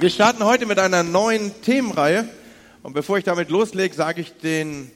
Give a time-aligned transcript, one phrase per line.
[0.00, 2.28] Wir starten heute mit einer neuen Themenreihe.
[2.84, 4.92] Und bevor ich damit loslege, sage ich den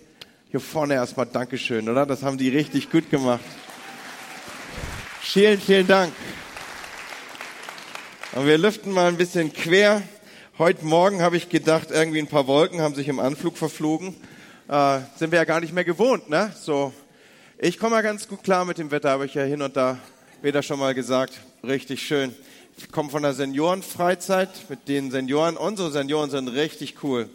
[0.52, 2.06] hier vorne erstmal Dankeschön, oder?
[2.06, 3.40] Das haben die richtig gut gemacht.
[5.20, 6.12] Vielen, vielen Dank.
[8.36, 10.04] Und wir lüften mal ein bisschen quer.
[10.56, 14.14] Heute Morgen habe ich gedacht, irgendwie ein paar Wolken haben sich im Anflug verflogen.
[14.68, 16.54] Äh, sind wir ja gar nicht mehr gewohnt, ne?
[16.54, 16.92] So.
[17.58, 19.98] Ich komme mal ganz gut klar mit dem Wetter, habe ich ja hin und da
[20.42, 21.40] wieder schon mal gesagt.
[21.64, 22.36] Richtig schön.
[22.76, 25.56] Ich komme von der Seniorenfreizeit mit den Senioren.
[25.56, 27.28] Unsere Senioren sind richtig cool.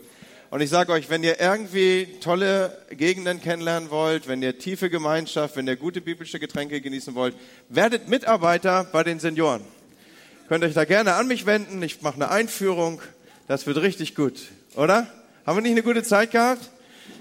[0.50, 5.56] Und ich sage euch, wenn ihr irgendwie tolle Gegenden kennenlernen wollt, wenn ihr tiefe Gemeinschaft,
[5.56, 7.36] wenn ihr gute biblische Getränke genießen wollt,
[7.70, 9.62] werdet Mitarbeiter bei den Senioren.
[10.48, 11.82] Könnt euch da gerne an mich wenden.
[11.84, 13.02] Ich mache eine Einführung.
[13.48, 14.40] Das wird richtig gut,
[14.76, 15.08] oder?
[15.46, 16.70] Haben wir nicht eine gute Zeit gehabt?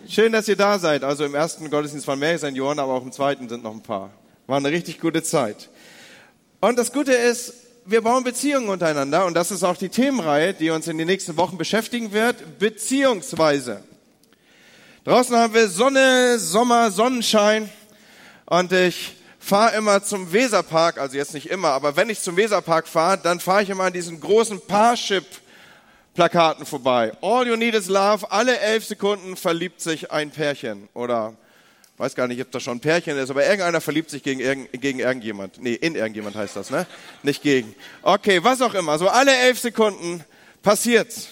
[0.08, 1.02] Schön, dass ihr da seid.
[1.04, 4.12] Also im ersten Gottesdienst waren mehr Senioren, aber auch im zweiten sind noch ein paar.
[4.46, 5.68] War eine richtig gute Zeit.
[6.60, 10.70] Und das Gute ist, wir bauen Beziehungen untereinander und das ist auch die Themenreihe, die
[10.70, 13.82] uns in den nächsten Wochen beschäftigen wird, beziehungsweise.
[15.04, 17.70] Draußen haben wir Sonne, Sommer, Sonnenschein
[18.46, 22.88] und ich fahre immer zum Weserpark, also jetzt nicht immer, aber wenn ich zum Weserpark
[22.88, 27.12] fahre, dann fahre ich immer an diesen großen Parship-Plakaten vorbei.
[27.22, 31.34] All you need is love, alle elf Sekunden verliebt sich ein Pärchen oder
[31.98, 34.72] weiß gar nicht, ob das schon ein Pärchen ist, aber irgendeiner verliebt sich gegen, irgend,
[34.80, 35.60] gegen irgendjemand.
[35.60, 36.86] Nee, in irgendjemand heißt das, ne?
[37.22, 37.74] Nicht gegen.
[38.02, 38.98] Okay, was auch immer.
[38.98, 40.22] So alle elf Sekunden
[40.62, 41.28] passiert's.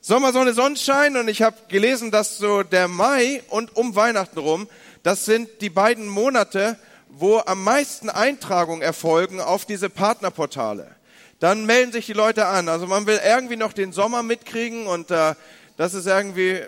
[0.00, 4.68] Sommer, Sonne, Sonnenschein und ich habe gelesen, dass so der Mai und um Weihnachten rum,
[5.02, 10.94] das sind die beiden Monate, wo am meisten Eintragungen erfolgen auf diese Partnerportale.
[11.40, 12.68] Dann melden sich die Leute an.
[12.68, 15.34] Also man will irgendwie noch den Sommer mitkriegen und äh,
[15.76, 16.62] das ist irgendwie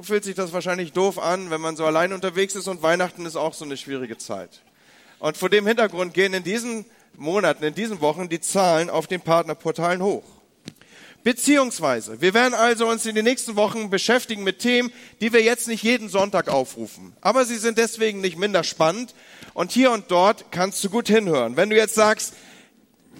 [0.00, 3.36] fühlt sich das wahrscheinlich doof an, wenn man so allein unterwegs ist und Weihnachten ist
[3.36, 4.62] auch so eine schwierige Zeit.
[5.18, 6.84] Und vor dem Hintergrund gehen in diesen
[7.16, 10.24] Monaten, in diesen Wochen die Zahlen auf den Partnerportalen hoch.
[11.24, 15.68] Beziehungsweise, wir werden also uns in den nächsten Wochen beschäftigen mit Themen, die wir jetzt
[15.68, 17.14] nicht jeden Sonntag aufrufen.
[17.20, 19.14] Aber sie sind deswegen nicht minder spannend.
[19.54, 21.56] Und hier und dort kannst du gut hinhören.
[21.56, 22.34] Wenn du jetzt sagst,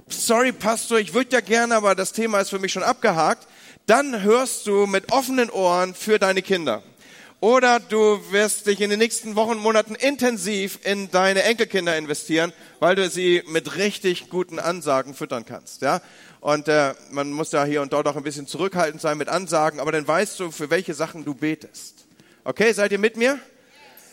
[0.08, 3.46] sorry Pastor, ich würde ja gerne, aber das Thema ist für mich schon abgehakt,
[3.86, 6.82] dann hörst du mit offenen Ohren für deine Kinder.
[7.40, 12.52] Oder du wirst dich in den nächsten Wochen und Monaten intensiv in deine Enkelkinder investieren,
[12.78, 15.82] weil du sie mit richtig guten Ansagen füttern kannst.
[15.82, 16.00] Ja?
[16.40, 19.80] Und äh, man muss ja hier und dort auch ein bisschen zurückhaltend sein mit Ansagen,
[19.80, 22.06] aber dann weißt du, für welche Sachen du betest.
[22.44, 23.40] Okay, seid ihr mit mir?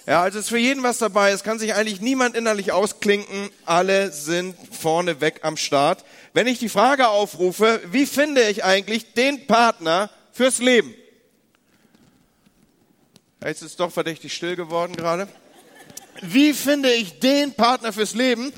[0.10, 1.30] Ja, also ist für jeden was dabei.
[1.30, 3.52] Es kann sich eigentlich niemand innerlich ausklinken.
[3.68, 6.04] Alle sind vorne weg am Start.
[6.34, 10.96] Wenn ich die Frage aufrufe, wie finde ich eigentlich den Partner fürs Leben?
[13.44, 15.28] Jetzt ist es doch verdächtig still geworden gerade.
[16.24, 18.52] Wie finde ich den Partner fürs Leben?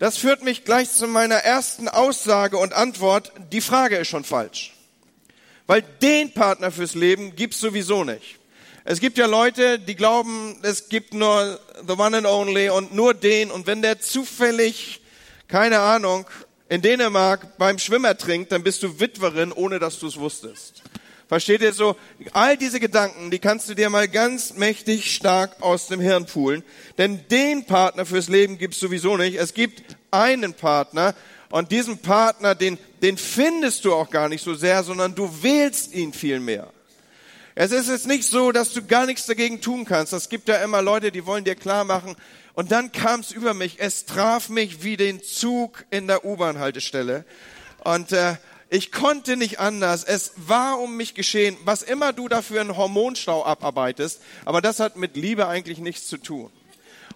[0.00, 3.30] Das führt mich gleich zu meiner ersten Aussage und Antwort.
[3.52, 4.74] Die Frage ist schon falsch.
[5.68, 8.39] Weil den Partner fürs Leben gibt's sowieso nicht.
[8.90, 13.14] Es gibt ja Leute, die glauben, es gibt nur the one and only und nur
[13.14, 13.52] den.
[13.52, 15.00] Und wenn der zufällig,
[15.46, 16.26] keine Ahnung,
[16.68, 20.82] in Dänemark beim Schwimmer trinkt, dann bist du Witwerin, ohne dass du es wusstest.
[21.28, 21.94] Versteht ihr so?
[22.32, 26.64] All diese Gedanken, die kannst du dir mal ganz mächtig stark aus dem Hirn poolen.
[26.98, 29.36] Denn den Partner fürs Leben gibt's sowieso nicht.
[29.36, 31.14] Es gibt einen Partner
[31.50, 35.94] und diesen Partner, den, den findest du auch gar nicht so sehr, sondern du wählst
[35.94, 36.72] ihn viel mehr.
[37.62, 40.14] Es ist jetzt nicht so, dass du gar nichts dagegen tun kannst.
[40.14, 42.16] Es gibt ja immer Leute, die wollen dir klar machen.
[42.54, 43.80] Und dann kam es über mich.
[43.80, 47.26] Es traf mich wie den Zug in der U-Bahn-Haltestelle.
[47.84, 48.36] Und äh,
[48.70, 50.04] ich konnte nicht anders.
[50.04, 51.54] Es war um mich geschehen.
[51.66, 56.16] Was immer du dafür einen Hormonstau abarbeitest, aber das hat mit Liebe eigentlich nichts zu
[56.16, 56.50] tun.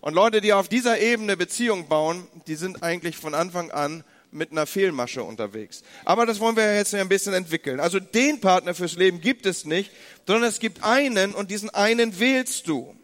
[0.02, 4.04] Und Leute, die auf dieser Ebene Beziehung bauen, die sind eigentlich von Anfang an
[4.34, 5.82] mit einer Fehlmasche unterwegs.
[6.04, 7.80] Aber das wollen wir jetzt ein bisschen entwickeln.
[7.80, 9.90] Also den Partner fürs Leben gibt es nicht,
[10.26, 12.94] sondern es gibt einen und diesen einen wählst du.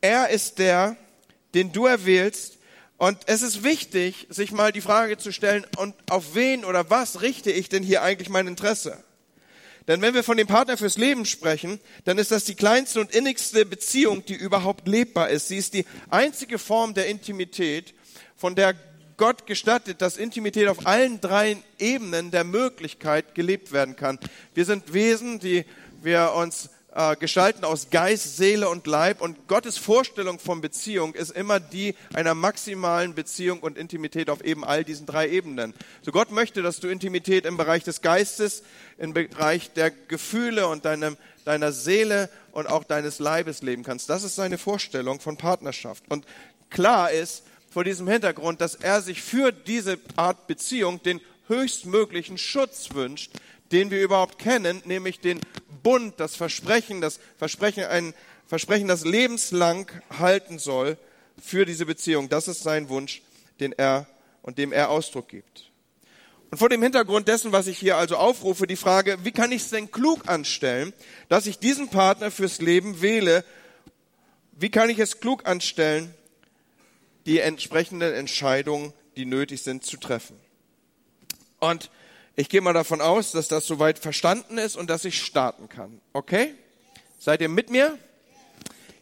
[0.00, 0.96] Er ist der,
[1.54, 2.58] den du erwählst.
[2.96, 7.22] Und es ist wichtig, sich mal die Frage zu stellen, und auf wen oder was
[7.22, 9.02] richte ich denn hier eigentlich mein Interesse?
[9.86, 13.14] Denn wenn wir von dem Partner fürs Leben sprechen, dann ist das die kleinste und
[13.14, 15.48] innigste Beziehung, die überhaupt lebbar ist.
[15.48, 17.94] Sie ist die einzige Form der Intimität,
[18.36, 18.74] von der
[19.16, 24.18] Gott gestattet, dass Intimität auf allen drei Ebenen der Möglichkeit gelebt werden kann.
[24.54, 25.64] Wir sind Wesen, die
[26.02, 29.20] wir uns äh, gestalten aus Geist, Seele und Leib.
[29.20, 34.64] Und Gottes Vorstellung von Beziehung ist immer die einer maximalen Beziehung und Intimität auf eben
[34.64, 35.74] all diesen drei Ebenen.
[36.02, 38.62] So Gott möchte, dass du Intimität im Bereich des Geistes,
[38.98, 44.08] im Bereich der Gefühle und deinem, deiner Seele und auch deines Leibes leben kannst.
[44.08, 46.04] Das ist seine Vorstellung von Partnerschaft.
[46.08, 46.24] Und
[46.70, 47.42] klar ist,
[47.74, 53.32] vor diesem Hintergrund, dass er sich für diese Art Beziehung den höchstmöglichen Schutz wünscht,
[53.72, 55.40] den wir überhaupt kennen, nämlich den
[55.82, 58.14] Bund, das Versprechen, das Versprechen, ein
[58.46, 60.96] Versprechen, das lebenslang halten soll
[61.42, 62.28] für diese Beziehung.
[62.28, 63.22] Das ist sein Wunsch,
[63.58, 64.06] den er
[64.42, 65.72] und dem er Ausdruck gibt.
[66.52, 69.62] Und vor dem Hintergrund dessen, was ich hier also aufrufe, die Frage, wie kann ich
[69.62, 70.92] es denn klug anstellen,
[71.28, 73.44] dass ich diesen Partner fürs Leben wähle?
[74.52, 76.14] Wie kann ich es klug anstellen,
[77.26, 80.38] die entsprechenden Entscheidungen, die nötig sind, zu treffen?
[81.60, 81.90] Und
[82.36, 86.00] ich gehe mal davon aus, dass das soweit verstanden ist und dass ich starten kann.
[86.12, 86.54] Okay?
[87.18, 87.98] Seid ihr mit mir?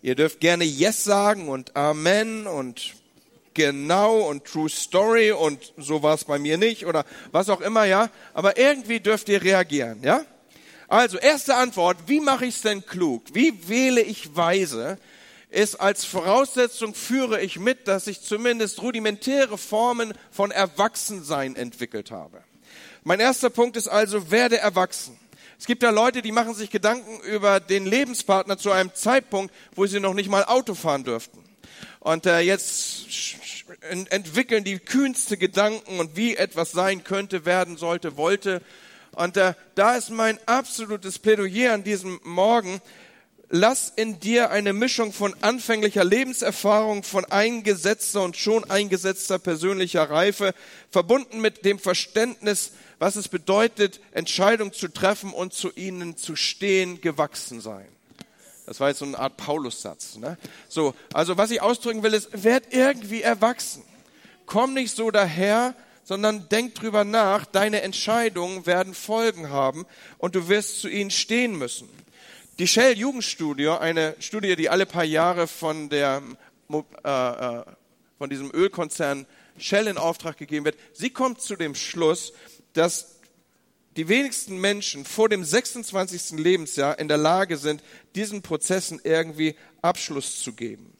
[0.02, 2.94] Ihr dürft gerne Yes sagen und Amen und
[3.54, 7.84] genau und True Story und so war es bei mir nicht oder was auch immer,
[7.84, 8.10] ja.
[8.34, 10.24] Aber irgendwie dürft ihr reagieren, ja.
[10.88, 13.24] Also, erste Antwort, wie mache ich es denn klug?
[13.32, 14.98] Wie wähle ich weise?
[15.52, 22.42] Ist als Voraussetzung führe ich mit, dass ich zumindest rudimentäre Formen von Erwachsensein entwickelt habe.
[23.04, 25.18] Mein erster Punkt ist also, werde erwachsen.
[25.58, 29.84] Es gibt ja Leute, die machen sich Gedanken über den Lebenspartner zu einem Zeitpunkt, wo
[29.84, 31.44] sie noch nicht mal Auto fahren dürften.
[32.00, 33.04] Und äh, jetzt
[34.08, 38.62] entwickeln die kühnste Gedanken und wie etwas sein könnte, werden sollte, wollte.
[39.10, 42.80] Und äh, da ist mein absolutes Plädoyer an diesem Morgen,
[43.52, 50.54] lass in dir eine Mischung von anfänglicher Lebenserfahrung, von eingesetzter und schon eingesetzter persönlicher Reife,
[50.90, 57.02] verbunden mit dem Verständnis, was es bedeutet, Entscheidungen zu treffen und zu ihnen zu stehen,
[57.02, 57.86] gewachsen sein.
[58.64, 60.16] Das war jetzt so eine Art Paulus-Satz.
[60.16, 60.38] Ne?
[60.68, 63.82] So, also was ich ausdrücken will, ist, werd irgendwie erwachsen.
[64.46, 65.74] Komm nicht so daher,
[66.04, 67.44] sondern denk drüber nach.
[67.44, 69.84] Deine Entscheidungen werden Folgen haben
[70.16, 71.90] und du wirst zu ihnen stehen müssen.
[72.58, 76.22] Die Shell Jugendstudie, eine Studie, die alle paar Jahre von der
[76.70, 77.64] äh, äh,
[78.18, 79.26] von diesem Ölkonzern
[79.58, 82.32] Shell in Auftrag gegeben wird, sie kommt zu dem Schluss,
[82.72, 83.18] dass
[83.96, 86.38] die wenigsten Menschen vor dem 26.
[86.38, 87.82] Lebensjahr in der Lage sind,
[88.14, 90.91] diesen Prozessen irgendwie Abschluss zu geben.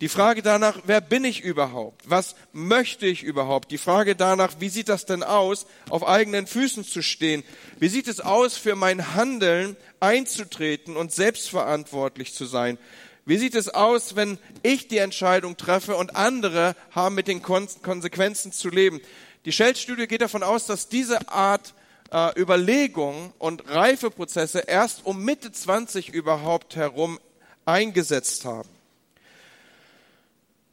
[0.00, 2.08] Die Frage danach, wer bin ich überhaupt?
[2.08, 3.72] Was möchte ich überhaupt?
[3.72, 7.42] Die Frage danach, wie sieht das denn aus, auf eigenen Füßen zu stehen?
[7.80, 12.78] Wie sieht es aus, für mein Handeln einzutreten und selbstverantwortlich zu sein?
[13.26, 18.52] Wie sieht es aus, wenn ich die Entscheidung treffe und andere haben mit den Konsequenzen
[18.52, 19.00] zu leben?
[19.46, 21.74] Die Shell-Studie geht davon aus, dass diese Art
[22.12, 27.18] äh, Überlegungen und Reifeprozesse erst um Mitte 20 überhaupt herum
[27.64, 28.77] eingesetzt haben.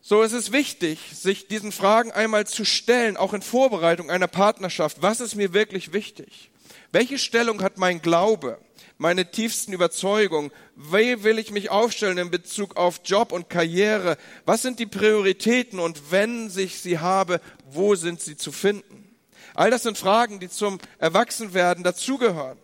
[0.07, 4.97] So ist es wichtig, sich diesen Fragen einmal zu stellen, auch in Vorbereitung einer Partnerschaft.
[5.01, 6.51] Was ist mir wirklich wichtig?
[6.91, 8.59] Welche Stellung hat mein Glaube,
[8.99, 10.51] meine tiefsten Überzeugungen?
[10.75, 14.17] Wie will ich mich aufstellen in Bezug auf Job und Karriere?
[14.45, 17.41] Was sind die Prioritäten und wenn ich sie habe,
[17.71, 19.11] wo sind sie zu finden?
[19.55, 22.59] All das sind Fragen, die zum Erwachsenwerden dazugehören.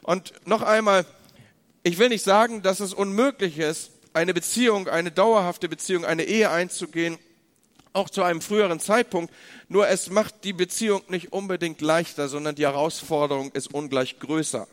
[0.00, 1.04] Und noch einmal,
[1.82, 6.50] ich will nicht sagen, dass es unmöglich ist, eine Beziehung, eine dauerhafte Beziehung, eine Ehe
[6.50, 7.18] einzugehen,
[7.92, 9.32] auch zu einem früheren Zeitpunkt.
[9.68, 14.66] Nur es macht die Beziehung nicht unbedingt leichter, sondern die Herausforderung ist ungleich größer.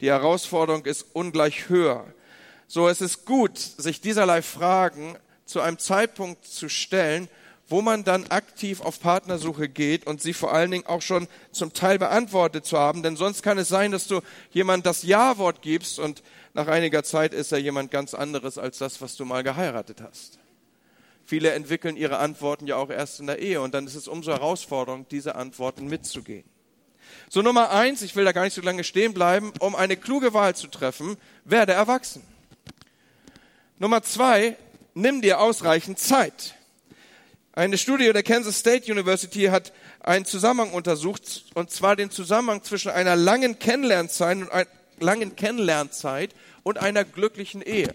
[0.00, 2.06] Die Herausforderung ist ungleich höher.
[2.68, 5.16] So es ist gut, sich dieserlei Fragen
[5.46, 7.28] zu einem Zeitpunkt zu stellen,
[7.66, 11.72] wo man dann aktiv auf Partnersuche geht und sie vor allen Dingen auch schon zum
[11.72, 13.02] Teil beantwortet zu haben.
[13.02, 14.20] Denn sonst kann es sein, dass du
[14.52, 19.00] jemand das Ja-Wort gibst und nach einiger Zeit ist er jemand ganz anderes als das,
[19.00, 20.38] was du mal geheiratet hast.
[21.24, 24.32] Viele entwickeln ihre Antworten ja auch erst in der Ehe und dann ist es umso
[24.32, 26.44] Herausforderung, diese Antworten mitzugehen.
[27.28, 30.34] So Nummer eins, ich will da gar nicht so lange stehen bleiben, um eine kluge
[30.34, 32.22] Wahl zu treffen, werde erwachsen.
[33.78, 34.56] Nummer zwei,
[34.94, 36.54] nimm dir ausreichend Zeit.
[37.52, 42.90] Eine Studie der Kansas State University hat einen Zusammenhang untersucht, und zwar den Zusammenhang zwischen
[42.90, 44.48] einer langen Kennenlernzeit
[45.02, 47.94] langen Kennenlernzeit und einer glücklichen Ehe.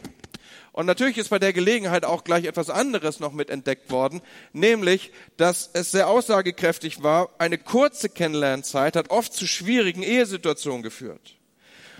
[0.76, 4.22] Und natürlich ist bei der Gelegenheit auch gleich etwas anderes noch mit entdeckt worden,
[4.52, 11.36] nämlich, dass es sehr aussagekräftig war, eine kurze Kennenlernzeit hat oft zu schwierigen Ehesituationen geführt.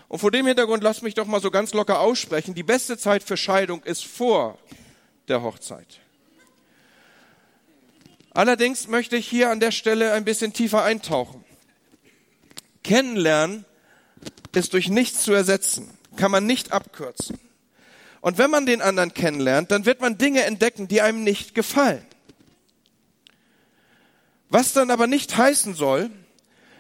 [0.10, 3.24] Und vor dem Hintergrund lasst mich doch mal so ganz locker aussprechen, die beste Zeit
[3.24, 4.60] für Scheidung ist vor
[5.30, 6.02] der Hochzeit.
[8.32, 11.46] Allerdings möchte ich hier an der Stelle ein bisschen tiefer eintauchen.
[12.84, 13.64] Kennenlernen
[14.56, 17.40] ist durch nichts zu ersetzen, kann man nicht abkürzen.
[18.22, 22.04] Und wenn man den anderen kennenlernt, dann wird man Dinge entdecken, die einem nicht gefallen.
[24.50, 26.10] Was dann aber nicht heißen soll,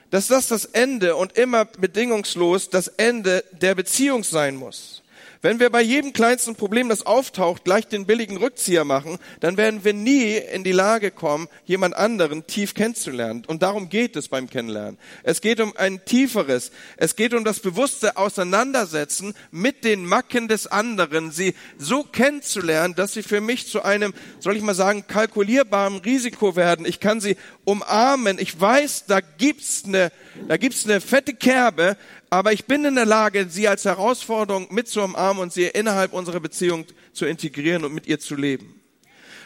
[0.09, 5.03] dass das das Ende und immer bedingungslos das Ende der Beziehung sein muss.
[5.41, 9.83] Wenn wir bei jedem kleinsten Problem, das auftaucht, gleich den billigen Rückzieher machen, dann werden
[9.83, 13.43] wir nie in die Lage kommen, jemand anderen tief kennenzulernen.
[13.47, 14.97] Und darum geht es beim Kennenlernen.
[15.23, 16.71] Es geht um ein tieferes.
[16.97, 23.13] Es geht um das bewusste Auseinandersetzen mit den Macken des anderen, sie so kennenzulernen, dass
[23.13, 26.85] sie für mich zu einem, soll ich mal sagen, kalkulierbaren Risiko werden.
[26.85, 28.39] Ich kann sie umarmen.
[28.39, 30.11] Ich weiß, da gibt's eine,
[30.47, 31.97] da gibt's eine fette Kerbe,
[32.35, 36.11] aber ich bin in der Lage, sie als Herausforderung mit zu umarmen und sie innerhalb
[36.11, 38.81] unserer Beziehung zu integrieren und mit ihr zu leben.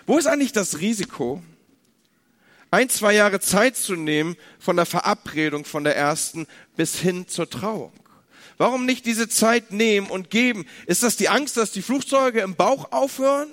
[0.07, 1.43] Wo ist eigentlich das Risiko,
[2.71, 7.47] ein, zwei Jahre Zeit zu nehmen von der Verabredung, von der ersten bis hin zur
[7.47, 7.93] Trauung?
[8.57, 10.65] Warum nicht diese Zeit nehmen und geben?
[10.87, 13.49] Ist das die Angst, dass die Flugzeuge im Bauch aufhören?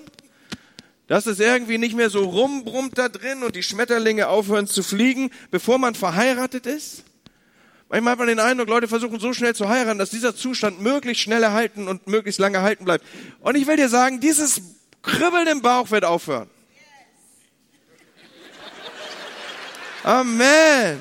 [1.09, 5.31] Dass es irgendwie nicht mehr so rumbrummt da drin und die Schmetterlinge aufhören zu fliegen,
[5.50, 7.05] bevor man verheiratet ist?
[7.88, 11.23] Manchmal hat man den Eindruck, Leute versuchen so schnell zu heiraten, dass dieser Zustand möglichst
[11.23, 13.05] schnell erhalten und möglichst lange halten bleibt.
[13.40, 14.61] Und ich will dir sagen, dieses
[15.02, 16.50] Kribbeln im Bauch wird aufhören.
[20.02, 20.99] Amen.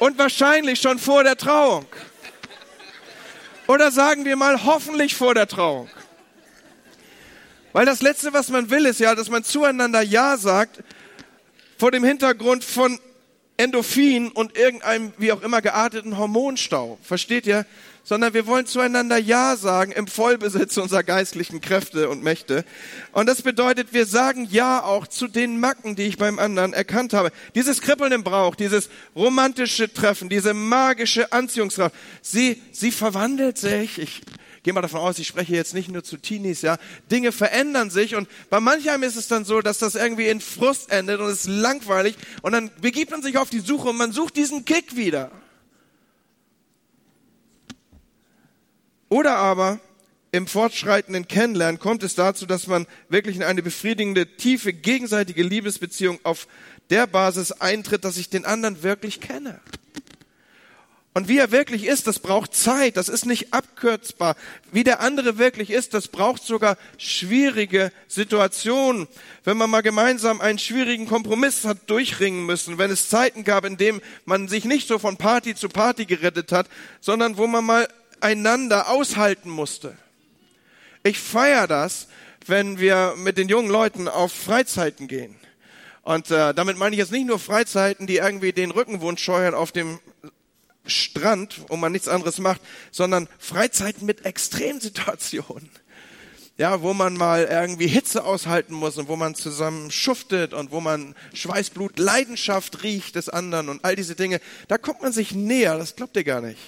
[0.00, 1.86] Und wahrscheinlich schon vor der Trauung.
[3.68, 5.88] Oder sagen wir mal, hoffentlich vor der Trauung.
[7.72, 10.82] Weil das Letzte, was man will, ist ja, dass man zueinander Ja sagt,
[11.76, 12.98] vor dem Hintergrund von
[13.58, 16.96] Endorphin und irgendeinem, wie auch immer, gearteten Hormonstau.
[17.02, 17.66] Versteht ihr?
[18.04, 22.64] Sondern wir wollen zueinander Ja sagen im Vollbesitz unserer geistlichen Kräfte und Mächte.
[23.12, 27.12] Und das bedeutet, wir sagen Ja auch zu den Macken, die ich beim anderen erkannt
[27.12, 27.32] habe.
[27.54, 33.98] Dieses Kribbeln im Brauch, dieses romantische Treffen, diese magische Anziehungskraft, sie, sie verwandelt sich.
[33.98, 34.22] Ich
[34.62, 36.78] gehe mal davon aus, ich spreche jetzt nicht nur zu Teenies, ja.
[37.10, 40.90] Dinge verändern sich und bei manchem ist es dann so, dass das irgendwie in Frust
[40.90, 44.12] endet und es ist langweilig und dann begibt man sich auf die Suche und man
[44.12, 45.30] sucht diesen Kick wieder.
[49.08, 49.80] Oder aber
[50.30, 56.18] im fortschreitenden Kennenlernen kommt es dazu, dass man wirklich in eine befriedigende, tiefe, gegenseitige Liebesbeziehung
[56.22, 56.46] auf
[56.90, 59.60] der Basis eintritt, dass ich den anderen wirklich kenne.
[61.18, 64.36] Und wie er wirklich ist, das braucht Zeit, das ist nicht abkürzbar.
[64.70, 69.08] Wie der andere wirklich ist, das braucht sogar schwierige Situationen.
[69.42, 73.76] Wenn man mal gemeinsam einen schwierigen Kompromiss hat durchringen müssen, wenn es Zeiten gab, in
[73.76, 76.68] denen man sich nicht so von Party zu Party gerettet hat,
[77.00, 77.88] sondern wo man mal
[78.20, 79.98] einander aushalten musste.
[81.02, 82.06] Ich feiere das,
[82.46, 85.34] wenn wir mit den jungen Leuten auf Freizeiten gehen.
[86.02, 89.72] Und äh, damit meine ich jetzt nicht nur Freizeiten, die irgendwie den Rückenwunsch scheuern auf
[89.72, 89.98] dem
[90.88, 95.70] Strand, wo man nichts anderes macht, sondern Freizeiten mit Extremsituationen.
[96.56, 100.80] Ja, wo man mal irgendwie Hitze aushalten muss und wo man zusammen schuftet und wo
[100.80, 104.40] man Schweißblut, Leidenschaft riecht des anderen und all diese Dinge.
[104.66, 106.58] Da kommt man sich näher, das glaubt ihr gar nicht.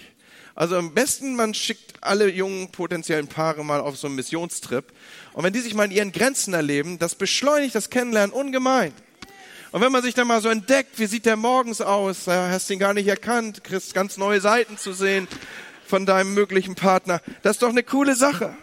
[0.55, 4.93] Also am besten, man schickt alle jungen potenziellen Paare mal auf so einen Missionstrip.
[5.33, 8.93] Und wenn die sich mal in ihren Grenzen erleben, das beschleunigt das Kennenlernen ungemein.
[9.73, 12.27] Und wenn man sich dann mal so entdeckt, wie sieht der morgens aus?
[12.27, 15.29] Ja, hast ihn gar nicht erkannt, kriegst ganz neue Seiten zu sehen
[15.87, 17.21] von deinem möglichen Partner.
[17.43, 18.57] Das ist doch eine coole Sache.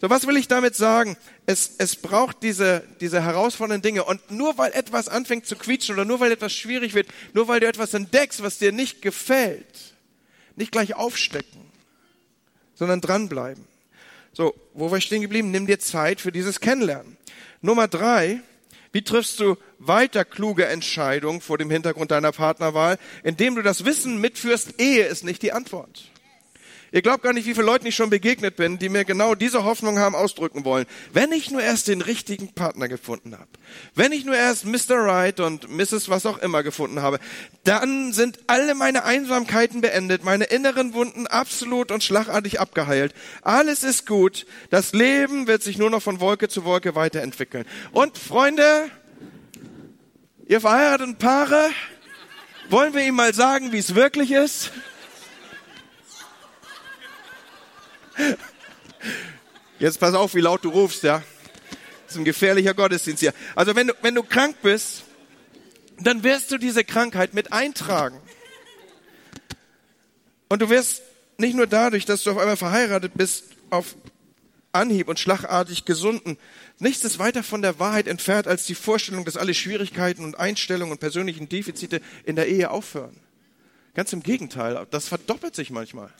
[0.00, 1.16] So, was will ich damit sagen?
[1.46, 4.04] Es, es braucht diese, diese herausfordernden Dinge.
[4.04, 7.60] Und nur weil etwas anfängt zu quietschen oder nur weil etwas schwierig wird, nur weil
[7.60, 9.94] du etwas entdeckst, was dir nicht gefällt,
[10.56, 11.60] nicht gleich aufstecken,
[12.74, 13.64] sondern dranbleiben.
[14.32, 15.50] So, wo war ich stehen geblieben?
[15.50, 17.18] Nimm dir Zeit für dieses Kennenlernen.
[17.60, 18.40] Nummer drei,
[18.92, 24.20] wie triffst du weiter kluge Entscheidungen vor dem Hintergrund deiner Partnerwahl, indem du das Wissen
[24.20, 26.09] mitführst, Ehe ist nicht die Antwort.
[26.92, 29.64] Ihr glaubt gar nicht, wie viele Leuten ich schon begegnet bin, die mir genau diese
[29.64, 30.86] Hoffnung haben ausdrücken wollen.
[31.12, 33.48] Wenn ich nur erst den richtigen Partner gefunden habe,
[33.94, 34.96] wenn ich nur erst Mr.
[34.96, 36.08] Right und Mrs.
[36.08, 37.20] was auch immer gefunden habe,
[37.62, 43.14] dann sind alle meine Einsamkeiten beendet, meine inneren Wunden absolut und schlagartig abgeheilt.
[43.42, 44.46] Alles ist gut.
[44.70, 47.66] Das Leben wird sich nur noch von Wolke zu Wolke weiterentwickeln.
[47.92, 48.90] Und Freunde,
[50.48, 51.70] ihr verheirateten Paare,
[52.68, 54.72] wollen wir ihm mal sagen, wie es wirklich ist?
[59.78, 61.22] Jetzt pass auf, wie laut du rufst, ja.
[62.06, 63.32] Das ist ein gefährlicher Gottesdienst hier.
[63.54, 65.04] Also wenn du, wenn du krank bist,
[66.00, 68.20] dann wirst du diese Krankheit mit eintragen.
[70.48, 71.02] Und du wirst
[71.38, 73.94] nicht nur dadurch, dass du auf einmal verheiratet bist, auf
[74.72, 76.36] Anhieb und schlagartig gesunden.
[76.78, 80.92] Nichts ist weiter von der Wahrheit entfernt als die Vorstellung, dass alle Schwierigkeiten und Einstellungen
[80.92, 83.16] und persönlichen Defizite in der Ehe aufhören.
[83.94, 86.10] Ganz im Gegenteil, das verdoppelt sich manchmal.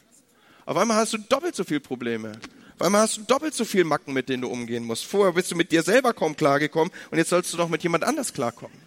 [0.70, 2.30] Auf einmal hast du doppelt so viele Probleme.
[2.76, 5.04] Auf einmal hast du doppelt so viele Macken, mit denen du umgehen musst.
[5.04, 8.04] Vorher bist du mit dir selber kaum klargekommen und jetzt sollst du noch mit jemand
[8.04, 8.78] anders klarkommen.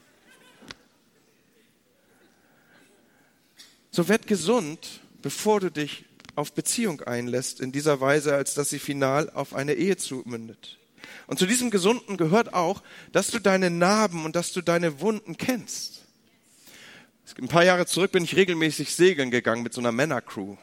[3.91, 8.79] So werd gesund, bevor du dich auf Beziehung einlässt in dieser Weise, als dass sie
[8.79, 10.79] final auf eine Ehe zumündet.
[11.27, 15.35] Und zu diesem Gesunden gehört auch, dass du deine Narben und dass du deine Wunden
[15.35, 16.05] kennst.
[17.37, 20.55] Ein paar Jahre zurück bin ich regelmäßig segeln gegangen mit so einer Männercrew.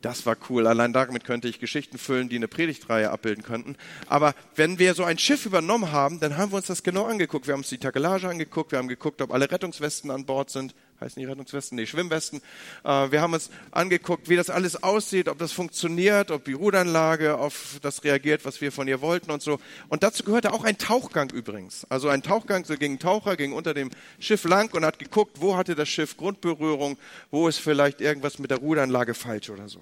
[0.00, 0.68] Das war cool.
[0.68, 3.76] Allein damit könnte ich Geschichten füllen, die eine Predigtreihe abbilden könnten.
[4.06, 7.48] Aber wenn wir so ein Schiff übernommen haben, dann haben wir uns das genau angeguckt.
[7.48, 10.74] Wir haben uns die Takelage angeguckt, wir haben geguckt, ob alle Rettungswesten an Bord sind
[11.00, 11.76] heißen die Rettungswesten?
[11.76, 12.40] Nee, Schwimmwesten.
[12.84, 17.38] Äh, wir haben uns angeguckt, wie das alles aussieht, ob das funktioniert, ob die Rudanlage
[17.38, 19.60] auf das reagiert, was wir von ihr wollten und so.
[19.88, 21.84] Und dazu gehörte auch ein Tauchgang übrigens.
[21.88, 25.40] Also ein Tauchgang, so ging ein Taucher, ging unter dem Schiff lang und hat geguckt,
[25.40, 26.98] wo hatte das Schiff Grundberührung,
[27.30, 29.80] wo ist vielleicht irgendwas mit der Rudanlage falsch oder so.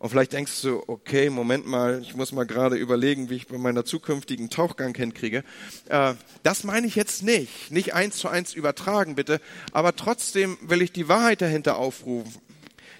[0.00, 3.58] Und vielleicht denkst du, okay, Moment mal, ich muss mal gerade überlegen, wie ich bei
[3.58, 5.44] meiner zukünftigen Tauchgang hinkriege.
[5.90, 7.70] Äh, das meine ich jetzt nicht.
[7.70, 9.42] Nicht eins zu eins übertragen, bitte.
[9.72, 12.40] Aber trotzdem will ich die Wahrheit dahinter aufrufen.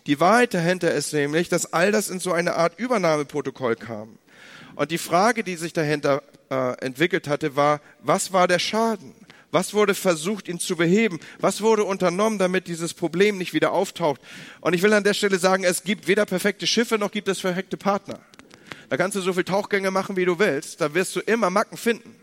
[0.06, 4.18] Die Wahrheit dahinter ist nämlich, dass all das in so eine Art Übernahmeprotokoll kam.
[4.74, 9.14] Und die Frage, die sich dahinter äh, entwickelt hatte, war, was war der Schaden?
[9.50, 11.18] Was wurde versucht, ihn zu beheben?
[11.38, 14.20] Was wurde unternommen, damit dieses Problem nicht wieder auftaucht?
[14.60, 17.40] Und ich will an der Stelle sagen, es gibt weder perfekte Schiffe noch gibt es
[17.40, 18.20] perfekte Partner.
[18.88, 20.80] Da kannst du so viel Tauchgänge machen, wie du willst.
[20.80, 22.14] Da wirst du immer Macken finden.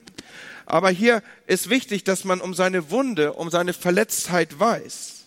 [0.66, 5.26] Aber hier ist wichtig, dass man um seine Wunde, um seine Verletztheit weiß.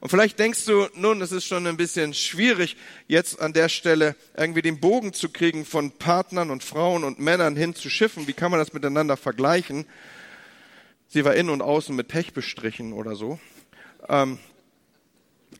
[0.00, 2.76] Und vielleicht denkst du, nun, es ist schon ein bisschen schwierig,
[3.08, 7.56] jetzt an der Stelle irgendwie den Bogen zu kriegen von Partnern und Frauen und Männern
[7.56, 8.28] hin zu Schiffen.
[8.28, 9.86] Wie kann man das miteinander vergleichen?
[11.08, 13.40] Sie war innen und außen mit Pech bestrichen oder so.
[14.08, 14.38] Ähm,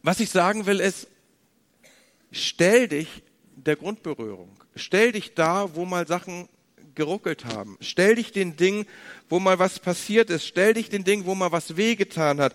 [0.02, 1.08] was ich sagen will ist,
[2.30, 3.22] stell dich
[3.56, 4.50] der Grundberührung.
[4.76, 6.48] Stell dich da, wo mal Sachen
[6.94, 7.78] geruckelt haben.
[7.80, 8.86] Stell dich den Dingen,
[9.30, 10.44] wo mal was passiert ist.
[10.44, 12.54] Stell dich den Dingen, wo mal was wehgetan hat,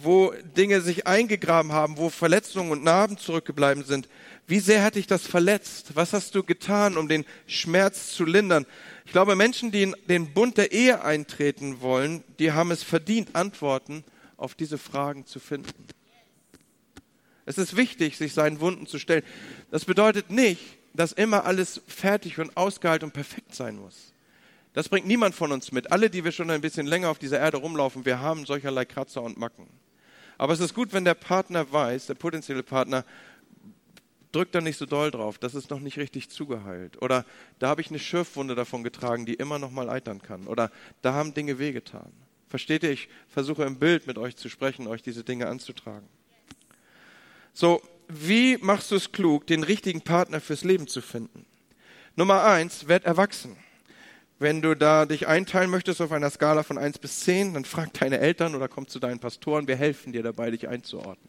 [0.00, 4.08] wo Dinge sich eingegraben haben, wo Verletzungen und Narben zurückgeblieben sind.
[4.50, 5.92] Wie sehr hat dich das verletzt?
[5.94, 8.66] Was hast du getan, um den Schmerz zu lindern?
[9.04, 13.36] Ich glaube, Menschen, die in den Bund der Ehe eintreten wollen, die haben es verdient,
[13.36, 14.02] Antworten
[14.36, 15.86] auf diese Fragen zu finden.
[17.46, 19.22] Es ist wichtig, sich seinen Wunden zu stellen.
[19.70, 20.62] Das bedeutet nicht,
[20.94, 24.14] dass immer alles fertig und ausgehalten und perfekt sein muss.
[24.72, 25.92] Das bringt niemand von uns mit.
[25.92, 29.22] Alle, die wir schon ein bisschen länger auf dieser Erde rumlaufen, wir haben solcherlei Kratzer
[29.22, 29.68] und Macken.
[30.38, 33.04] Aber es ist gut, wenn der Partner weiß, der potenzielle Partner,
[34.32, 37.00] drück da nicht so doll drauf, das ist noch nicht richtig zugeheilt.
[37.02, 37.24] Oder
[37.58, 40.46] da habe ich eine Schürfwunde davon getragen, die immer noch mal eitern kann.
[40.46, 40.70] Oder
[41.02, 42.12] da haben Dinge wehgetan.
[42.48, 42.90] Versteht ihr?
[42.90, 46.08] Ich versuche im Bild mit euch zu sprechen, euch diese Dinge anzutragen.
[47.52, 51.46] So, wie machst du es klug, den richtigen Partner fürs Leben zu finden?
[52.16, 53.56] Nummer eins, werd erwachsen.
[54.40, 57.92] Wenn du da dich einteilen möchtest auf einer Skala von eins bis zehn, dann frag
[57.94, 61.28] deine Eltern oder komm zu deinen Pastoren, wir helfen dir dabei, dich einzuordnen.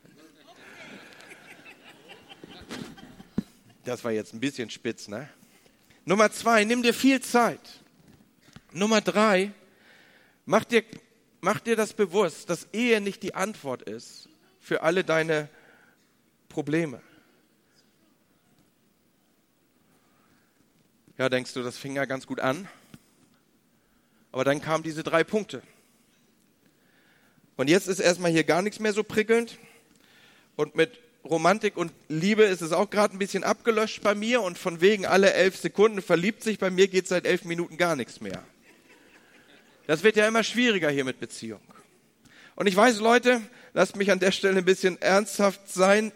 [3.84, 5.30] Das war jetzt ein bisschen spitz, ne?
[6.06, 7.60] Nummer zwei, nimm dir viel Zeit.
[8.72, 9.52] Nummer drei,
[10.46, 10.84] mach dir,
[11.41, 15.50] mach dir das bewusst, dass Ehe nicht die Antwort ist für alle deine
[16.50, 17.02] Probleme.
[21.17, 22.67] Ja, denkst du, das fing ja ganz gut an.
[24.32, 25.62] Aber dann kamen diese drei Punkte.
[27.58, 29.58] Und jetzt ist erstmal hier gar nichts mehr so prickelnd.
[30.56, 34.57] Und mit Romantik und Liebe ist es auch gerade ein bisschen abgelöscht bei mir und
[34.57, 38.21] von wegen alle elf Sekunden verliebt sich, bei mir geht seit elf Minuten gar nichts
[38.21, 38.43] mehr.
[39.86, 41.62] Das wird ja immer schwieriger hier mit Beziehung.
[42.55, 43.41] Und ich weiß, Leute,
[43.73, 46.12] lasst mich an der Stelle ein bisschen ernsthaft sein.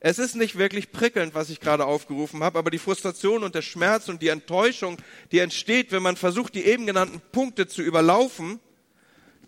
[0.00, 3.62] Es ist nicht wirklich prickelnd, was ich gerade aufgerufen habe, aber die Frustration und der
[3.62, 4.98] Schmerz und die Enttäuschung,
[5.32, 8.60] die entsteht, wenn man versucht, die eben genannten Punkte zu überlaufen,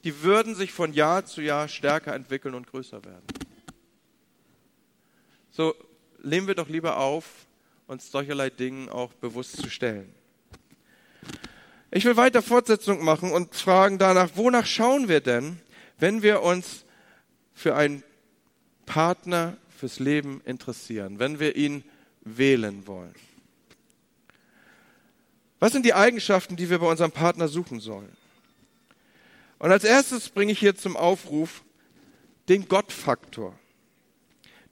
[0.05, 3.23] die würden sich von Jahr zu Jahr stärker entwickeln und größer werden.
[5.51, 5.75] So
[6.23, 7.25] nehmen wir doch lieber auf,
[7.87, 10.15] uns solcherlei Dingen auch bewusst zu stellen.
[11.91, 15.61] Ich will weiter Fortsetzung machen und fragen danach, wonach schauen wir denn,
[15.99, 16.85] wenn wir uns
[17.53, 18.05] für einen
[18.87, 21.85] Partner fürs Leben interessieren, wenn wir ihn
[22.23, 23.15] wählen wollen?
[25.59, 28.17] Was sind die Eigenschaften, die wir bei unserem Partner suchen sollen?
[29.59, 31.63] Und als erstes bringe ich hier zum Aufruf
[32.49, 33.59] den Gottfaktor.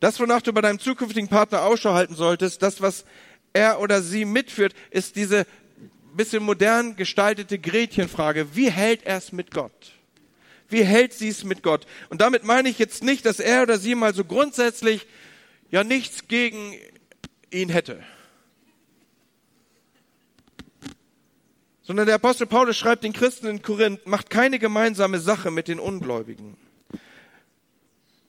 [0.01, 3.05] Das, wonach du bei deinem zukünftigen Partner Ausschau halten solltest, das, was
[3.53, 5.47] er oder sie mitführt, ist diese
[6.19, 8.55] bisschen modern gestaltete Gretchenfrage.
[8.55, 9.93] Wie hält er es mit Gott?
[10.69, 11.87] Wie hält sie es mit Gott?
[12.11, 15.07] Und damit meine ich jetzt nicht, dass er oder sie mal so grundsätzlich
[15.71, 16.75] ja nichts gegen
[17.51, 18.03] ihn hätte.
[21.83, 25.81] Sondern der Apostel Paulus schreibt den Christen in Korinth, macht keine gemeinsame Sache mit den
[25.81, 26.57] Ungläubigen.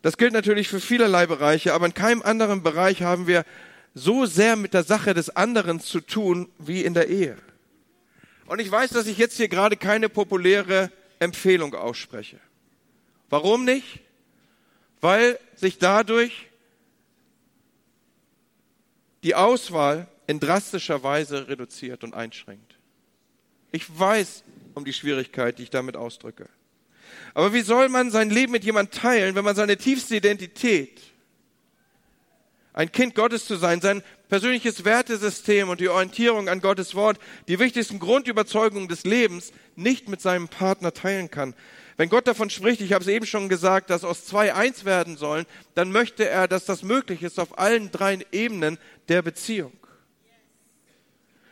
[0.02, 3.46] Das gilt natürlich für vielerlei Bereiche, aber in keinem anderen Bereich haben wir
[3.94, 7.38] so sehr mit der Sache des anderen zu tun wie in der Ehe.
[8.46, 12.40] Und ich weiß, dass ich jetzt hier gerade keine populäre Empfehlung ausspreche.
[13.30, 14.00] Warum nicht?
[15.02, 16.48] Weil sich dadurch
[19.24, 22.78] die Auswahl in drastischer Weise reduziert und einschränkt.
[23.72, 26.48] Ich weiß um die Schwierigkeit, die ich damit ausdrücke.
[27.34, 31.02] Aber wie soll man sein Leben mit jemandem teilen, wenn man seine tiefste Identität,
[32.74, 37.60] ein Kind Gottes zu sein, sein persönliches Wertesystem und die Orientierung an Gottes Wort, die
[37.60, 41.56] wichtigsten Grundüberzeugungen des Lebens nicht mit seinem Partner teilen kann?
[41.98, 45.18] Wenn Gott davon spricht, ich habe es eben schon gesagt, dass aus zwei eins werden
[45.18, 45.46] sollen,
[45.76, 48.78] dann möchte er, dass das möglich ist auf allen drei Ebenen
[49.10, 49.74] der Beziehung.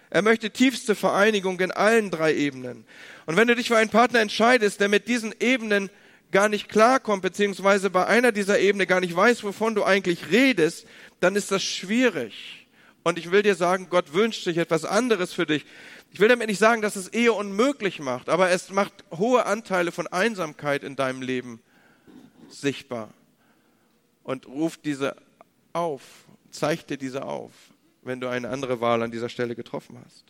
[0.10, 2.86] Er möchte tiefste Vereinigung in allen drei Ebenen.
[3.26, 5.90] Und wenn du dich für einen Partner entscheidest, der mit diesen Ebenen
[6.32, 10.86] gar nicht klarkommt, beziehungsweise bei einer dieser Ebenen gar nicht weiß, wovon du eigentlich redest,
[11.20, 12.68] dann ist das schwierig.
[13.04, 15.66] Und ich will dir sagen, Gott wünscht sich etwas anderes für dich.
[16.12, 19.92] Ich will damit nicht sagen, dass es Ehe unmöglich macht, aber es macht hohe Anteile
[19.92, 21.62] von Einsamkeit in deinem Leben
[22.50, 23.14] sichtbar
[24.24, 25.16] und ruft diese
[25.74, 26.02] auf,
[26.50, 27.52] zeigt dir diese auf
[28.08, 30.24] wenn du eine andere Wahl an dieser Stelle getroffen hast.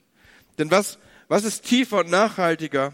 [0.57, 2.93] Denn was, was ist tiefer und nachhaltiger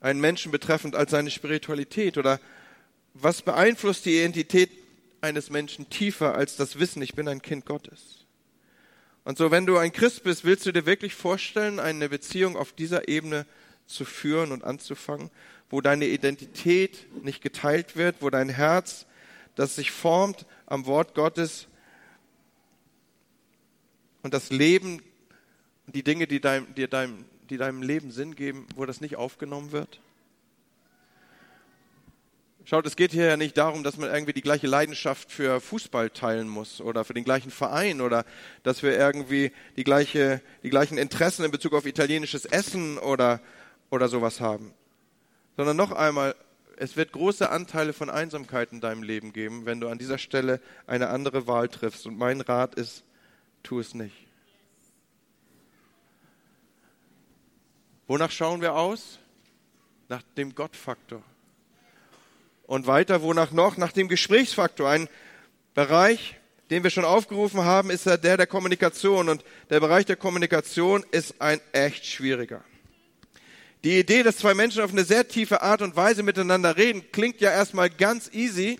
[0.00, 2.18] einen Menschen betreffend als seine Spiritualität?
[2.18, 2.40] Oder
[3.14, 4.70] was beeinflusst die Identität
[5.20, 8.26] eines Menschen tiefer als das Wissen, ich bin ein Kind Gottes?
[9.24, 12.72] Und so, wenn du ein Christ bist, willst du dir wirklich vorstellen, eine Beziehung auf
[12.72, 13.44] dieser Ebene
[13.86, 15.30] zu führen und anzufangen,
[15.68, 19.06] wo deine Identität nicht geteilt wird, wo dein Herz,
[19.56, 21.66] das sich formt am Wort Gottes,
[24.26, 25.00] und das Leben,
[25.86, 29.70] die Dinge, die deinem, die, deinem, die deinem Leben Sinn geben, wo das nicht aufgenommen
[29.70, 30.00] wird?
[32.64, 36.10] Schaut, es geht hier ja nicht darum, dass man irgendwie die gleiche Leidenschaft für Fußball
[36.10, 38.24] teilen muss oder für den gleichen Verein oder
[38.64, 43.40] dass wir irgendwie die, gleiche, die gleichen Interessen in Bezug auf italienisches Essen oder,
[43.90, 44.74] oder sowas haben.
[45.56, 46.34] Sondern noch einmal,
[46.76, 50.60] es wird große Anteile von Einsamkeit in deinem Leben geben, wenn du an dieser Stelle
[50.88, 52.08] eine andere Wahl triffst.
[52.08, 53.04] Und mein Rat ist,
[53.66, 54.14] tu es nicht.
[58.06, 59.18] Wonach schauen wir aus?
[60.08, 61.22] Nach dem Gottfaktor.
[62.68, 63.76] Und weiter, wonach noch?
[63.76, 64.88] Nach dem Gesprächsfaktor.
[64.88, 65.08] Ein
[65.74, 66.36] Bereich,
[66.70, 69.28] den wir schon aufgerufen haben, ist der der Kommunikation.
[69.28, 72.62] Und der Bereich der Kommunikation ist ein echt schwieriger.
[73.82, 77.40] Die Idee, dass zwei Menschen auf eine sehr tiefe Art und Weise miteinander reden, klingt
[77.40, 78.78] ja erstmal ganz easy.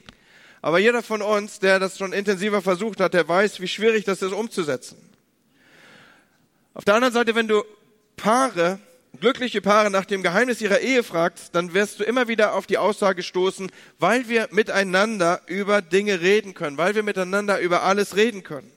[0.66, 4.20] Aber jeder von uns, der das schon intensiver versucht hat, der weiß, wie schwierig das
[4.20, 4.96] ist umzusetzen.
[6.74, 7.62] Auf der anderen Seite, wenn du
[8.16, 8.80] Paare,
[9.20, 12.78] glückliche Paare nach dem Geheimnis ihrer Ehe fragst, dann wirst du immer wieder auf die
[12.78, 18.42] Aussage stoßen, weil wir miteinander über Dinge reden können, weil wir miteinander über alles reden
[18.42, 18.72] können.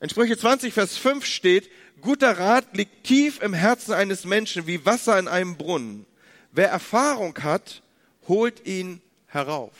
[0.00, 1.68] In Sprüche 20, Vers 5 steht,
[2.00, 6.06] guter Rat liegt tief im Herzen eines Menschen wie Wasser in einem Brunnen.
[6.52, 7.82] Wer Erfahrung hat,
[8.26, 9.72] holt ihn herauf.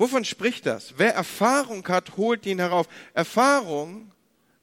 [0.00, 0.94] Wovon spricht das?
[0.96, 2.88] Wer Erfahrung hat, holt ihn herauf.
[3.12, 4.10] Erfahrung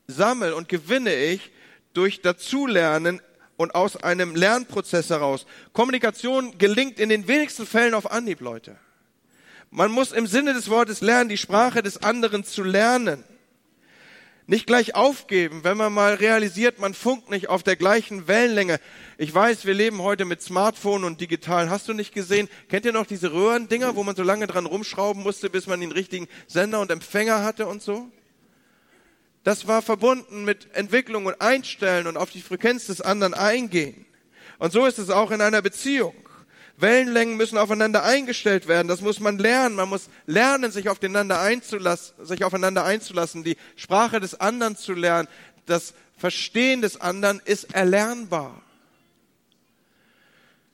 [0.08, 1.52] sammle und gewinne ich
[1.94, 3.22] durch Dazulernen
[3.56, 5.46] und aus einem Lernprozess heraus.
[5.74, 8.78] Kommunikation gelingt in den wenigsten Fällen auf Anhieb, Leute.
[9.70, 13.24] Man muss im Sinne des Wortes lernen, die Sprache des anderen zu lernen
[14.48, 18.80] nicht gleich aufgeben, wenn man mal realisiert, man funkt nicht auf der gleichen Wellenlänge.
[19.18, 21.70] Ich weiß, wir leben heute mit Smartphone und digital.
[21.70, 22.48] Hast du nicht gesehen?
[22.70, 25.92] Kennt ihr noch diese Röhrendinger, wo man so lange dran rumschrauben musste, bis man den
[25.92, 28.10] richtigen Sender und Empfänger hatte und so?
[29.44, 34.06] Das war verbunden mit Entwicklung und Einstellen und auf die Frequenz des anderen eingehen.
[34.60, 36.14] Und so ist es auch in einer Beziehung.
[36.78, 38.88] Wellenlängen müssen aufeinander eingestellt werden.
[38.88, 39.76] Das muss man lernen.
[39.76, 45.28] Man muss lernen, sich aufeinander einzulassen, sich aufeinander einzulassen, die Sprache des anderen zu lernen.
[45.66, 48.62] Das Verstehen des anderen ist erlernbar.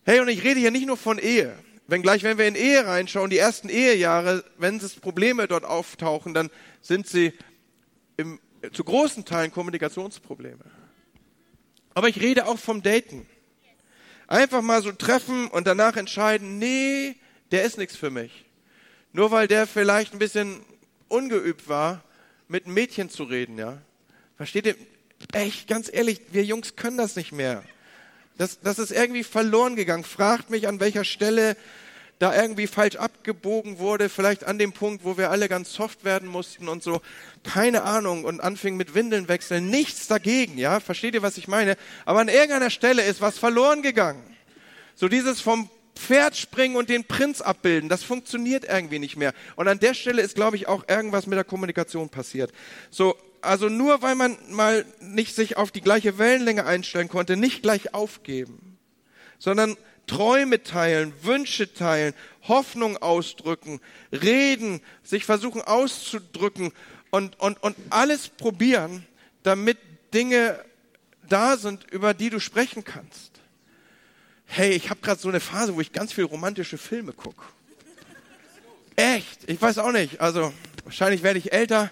[0.06, 1.58] Hey, und ich rede hier nicht nur von Ehe.
[1.88, 6.50] Wenngleich, wenn wir in Ehe reinschauen, die ersten Ehejahre, wenn es Probleme dort auftauchen, dann
[6.82, 7.34] sind sie
[8.18, 8.40] im,
[8.74, 10.64] zu großen Teilen Kommunikationsprobleme.
[11.94, 13.26] Aber ich rede auch vom Daten.
[14.34, 17.18] Einfach mal so treffen und danach entscheiden, nee,
[17.52, 18.46] der ist nichts für mich.
[19.12, 20.62] Nur weil der vielleicht ein bisschen
[21.08, 22.04] ungeübt war,
[22.48, 23.80] mit Mädchen zu reden, ja.
[24.36, 24.76] Versteht ihr?
[25.34, 27.64] Echt, ganz ehrlich, wir Jungs können das nicht mehr.
[28.40, 30.04] Das, das ist irgendwie verloren gegangen.
[30.04, 31.56] Fragt mich, an welcher Stelle
[32.20, 36.28] da irgendwie falsch abgebogen wurde, vielleicht an dem Punkt, wo wir alle ganz soft werden
[36.28, 37.02] mussten und so,
[37.44, 41.76] keine Ahnung, und anfingen mit Windeln wechseln, nichts dagegen, ja, versteht ihr, was ich meine?
[42.06, 44.24] Aber an irgendeiner Stelle ist was verloren gegangen.
[44.96, 47.90] So dieses vom Pferd springen und den Prinz abbilden.
[47.90, 49.34] Das funktioniert irgendwie nicht mehr.
[49.56, 52.52] Und an der Stelle ist, glaube ich, auch irgendwas mit der Kommunikation passiert.
[52.90, 57.62] So, also nur weil man mal nicht sich auf die gleiche Wellenlänge einstellen konnte, nicht
[57.62, 58.78] gleich aufgeben,
[59.38, 62.14] sondern Träume teilen, Wünsche teilen,
[62.48, 63.80] Hoffnung ausdrücken,
[64.12, 66.72] reden, sich versuchen auszudrücken
[67.10, 69.06] und, und, und alles probieren,
[69.44, 69.78] damit
[70.14, 70.64] Dinge
[71.30, 73.32] da sind, über die du sprechen kannst.
[74.46, 77.44] Hey, ich habe gerade so eine Phase, wo ich ganz viel romantische Filme gucke.
[78.96, 79.50] Echt?
[79.50, 80.22] Ich weiß auch nicht.
[80.22, 81.92] Also wahrscheinlich werde ich älter.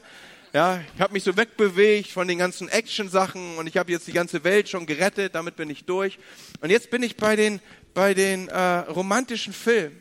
[0.54, 4.12] Ja, ich habe mich so wegbewegt von den ganzen Action-Sachen und ich habe jetzt die
[4.12, 5.34] ganze Welt schon gerettet.
[5.34, 6.20] Damit bin ich durch.
[6.60, 7.62] Und jetzt bin ich bei den
[7.94, 10.00] bei den äh, romantischen Filmen.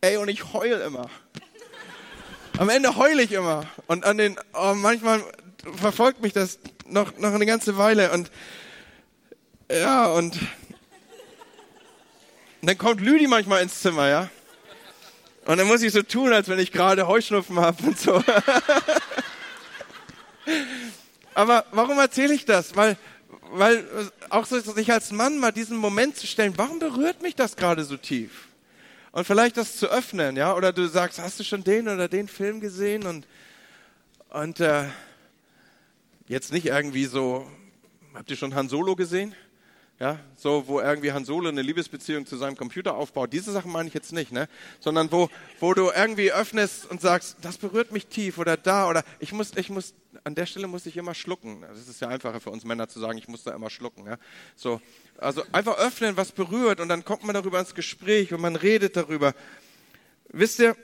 [0.00, 1.10] Ey, und ich heul immer.
[2.58, 3.66] Am Ende heule ich immer.
[3.86, 5.22] Und an den, oh, manchmal
[5.76, 8.12] verfolgt mich das noch, noch eine ganze Weile.
[8.12, 8.30] Und
[9.70, 10.36] ja, und,
[12.60, 14.30] und dann kommt Lüdi manchmal ins Zimmer, ja.
[15.44, 18.22] Und dann muss ich so tun, als wenn ich gerade Heuschnupfen habe und so.
[21.34, 22.76] Aber warum erzähle ich das?
[22.76, 22.96] Weil
[23.52, 23.84] weil
[24.28, 27.84] auch so, sich als Mann mal diesen Moment zu stellen, warum berührt mich das gerade
[27.84, 28.48] so tief?
[29.12, 30.54] Und vielleicht das zu öffnen, ja?
[30.54, 33.06] Oder du sagst, hast du schon den oder den Film gesehen?
[33.06, 33.26] Und,
[34.30, 34.84] und äh,
[36.28, 37.50] jetzt nicht irgendwie so,
[38.14, 39.34] habt ihr schon Han Solo gesehen?
[39.98, 43.32] Ja, so, wo irgendwie Han Solo eine Liebesbeziehung zu seinem Computer aufbaut.
[43.32, 44.46] Diese Sachen meine ich jetzt nicht, ne?
[44.78, 49.04] Sondern wo, wo du irgendwie öffnest und sagst, das berührt mich tief oder da oder
[49.20, 51.62] ich muss, ich muss, an der Stelle muss ich immer schlucken.
[51.62, 54.18] Das ist ja einfacher für uns Männer zu sagen, ich muss da immer schlucken, ja?
[54.54, 54.82] So.
[55.16, 58.98] Also einfach öffnen, was berührt und dann kommt man darüber ins Gespräch und man redet
[58.98, 59.34] darüber.
[60.28, 60.76] Wisst ihr,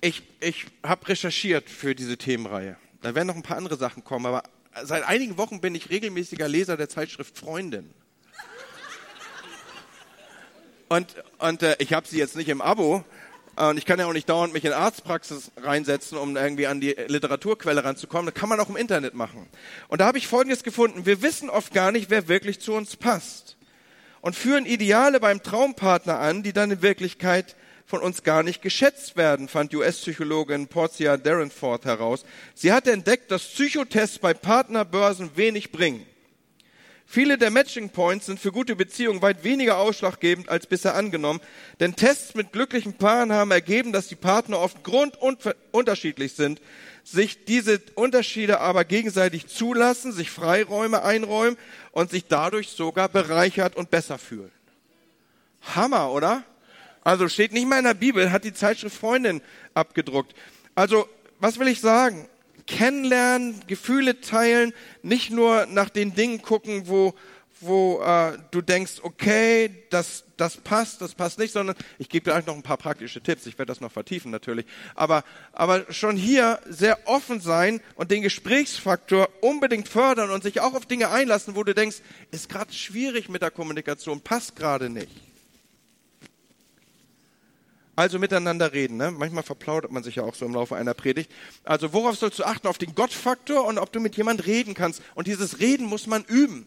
[0.00, 2.78] ich, ich habe recherchiert für diese Themenreihe.
[3.02, 4.44] Da werden noch ein paar andere Sachen kommen, aber
[4.84, 7.90] seit einigen Wochen bin ich regelmäßiger Leser der Zeitschrift Freundin.
[10.88, 13.04] Und, und äh, ich habe sie jetzt nicht im Abo.
[13.56, 16.90] Und ich kann ja auch nicht dauernd mich in Arztpraxis reinsetzen, um irgendwie an die
[16.90, 18.26] Literaturquelle ranzukommen.
[18.26, 19.48] Das kann man auch im Internet machen.
[19.88, 21.06] Und da habe ich Folgendes gefunden.
[21.06, 23.56] Wir wissen oft gar nicht, wer wirklich zu uns passt.
[24.20, 27.56] Und führen Ideale beim Traumpartner an, die dann in Wirklichkeit
[27.86, 32.24] von uns gar nicht geschätzt werden, fand US-Psychologin Portia Darenforth heraus.
[32.54, 36.04] Sie hatte entdeckt, dass Psychotests bei Partnerbörsen wenig bringen.
[37.08, 41.40] Viele der Matching Points sind für gute Beziehungen weit weniger ausschlaggebend als bisher angenommen,
[41.78, 46.60] denn Tests mit glücklichen Paaren haben ergeben, dass die Partner oft grundunterschiedlich sind,
[47.04, 51.56] sich diese Unterschiede aber gegenseitig zulassen, sich Freiräume einräumen
[51.92, 54.50] und sich dadurch sogar bereichert und besser fühlen.
[55.76, 56.42] Hammer, oder?
[57.06, 59.40] Also steht nicht mal in der Bibel, hat die Zeitschrift Freundin
[59.74, 60.34] abgedruckt.
[60.74, 62.26] Also, was will ich sagen?
[62.66, 64.72] Kennenlernen, Gefühle teilen,
[65.04, 67.14] nicht nur nach den Dingen gucken, wo,
[67.60, 72.34] wo äh, du denkst, okay, das, das passt, das passt nicht, sondern ich gebe dir
[72.34, 73.46] eigentlich noch ein paar praktische Tipps.
[73.46, 74.66] Ich werde das noch vertiefen natürlich.
[74.96, 80.74] Aber, aber schon hier sehr offen sein und den Gesprächsfaktor unbedingt fördern und sich auch
[80.74, 81.98] auf Dinge einlassen, wo du denkst,
[82.32, 85.12] ist gerade schwierig mit der Kommunikation, passt gerade nicht.
[87.96, 88.98] Also miteinander reden.
[88.98, 89.10] Ne?
[89.10, 91.32] Manchmal verplaudert man sich ja auch so im Laufe einer Predigt.
[91.64, 92.66] Also worauf sollst du achten?
[92.66, 95.02] Auf den Gottfaktor und ob du mit jemand reden kannst.
[95.14, 96.66] Und dieses Reden muss man üben.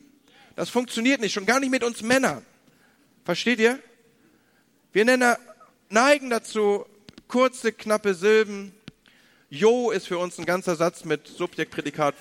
[0.55, 2.43] Das funktioniert nicht, schon gar nicht mit uns Männern.
[3.23, 3.77] Versteht ihr?
[4.91, 5.35] Wir nennen,
[5.89, 6.85] neigen dazu,
[7.27, 8.73] kurze, knappe Silben.
[9.51, 12.15] Jo ist für uns ein ganzer Satz mit Subjekt, Prädikat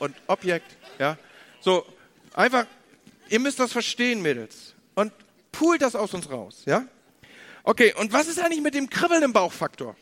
[0.00, 0.76] und Objekt.
[0.98, 1.16] Ja?
[1.60, 1.86] So,
[2.34, 2.66] einfach,
[3.28, 4.74] ihr müsst das verstehen, Mädels.
[4.96, 5.12] Und
[5.52, 6.62] poolt das aus uns raus.
[6.66, 6.86] Ja?
[7.62, 9.96] Okay, und was ist eigentlich mit dem Kribbeln im Bauchfaktor?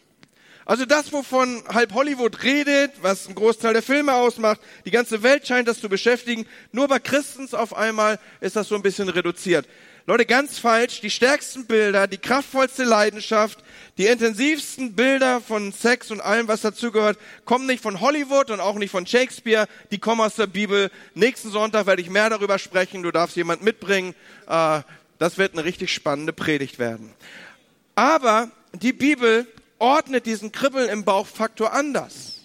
[0.66, 5.46] Also das, wovon halb Hollywood redet, was einen Großteil der Filme ausmacht, die ganze Welt
[5.46, 6.44] scheint das zu beschäftigen.
[6.72, 9.68] Nur bei Christens auf einmal ist das so ein bisschen reduziert.
[10.08, 11.00] Leute, ganz falsch.
[11.00, 13.58] Die stärksten Bilder, die kraftvollste Leidenschaft,
[13.96, 18.76] die intensivsten Bilder von Sex und allem, was dazugehört, kommen nicht von Hollywood und auch
[18.76, 19.66] nicht von Shakespeare.
[19.92, 20.90] Die kommen aus der Bibel.
[21.14, 23.04] Nächsten Sonntag werde ich mehr darüber sprechen.
[23.04, 24.14] Du darfst jemand mitbringen.
[24.48, 24.82] Äh,
[25.18, 27.12] das wird eine richtig spannende Predigt werden.
[27.96, 32.40] Aber die Bibel ordnet diesen Kribbeln im Bauchfaktor anders.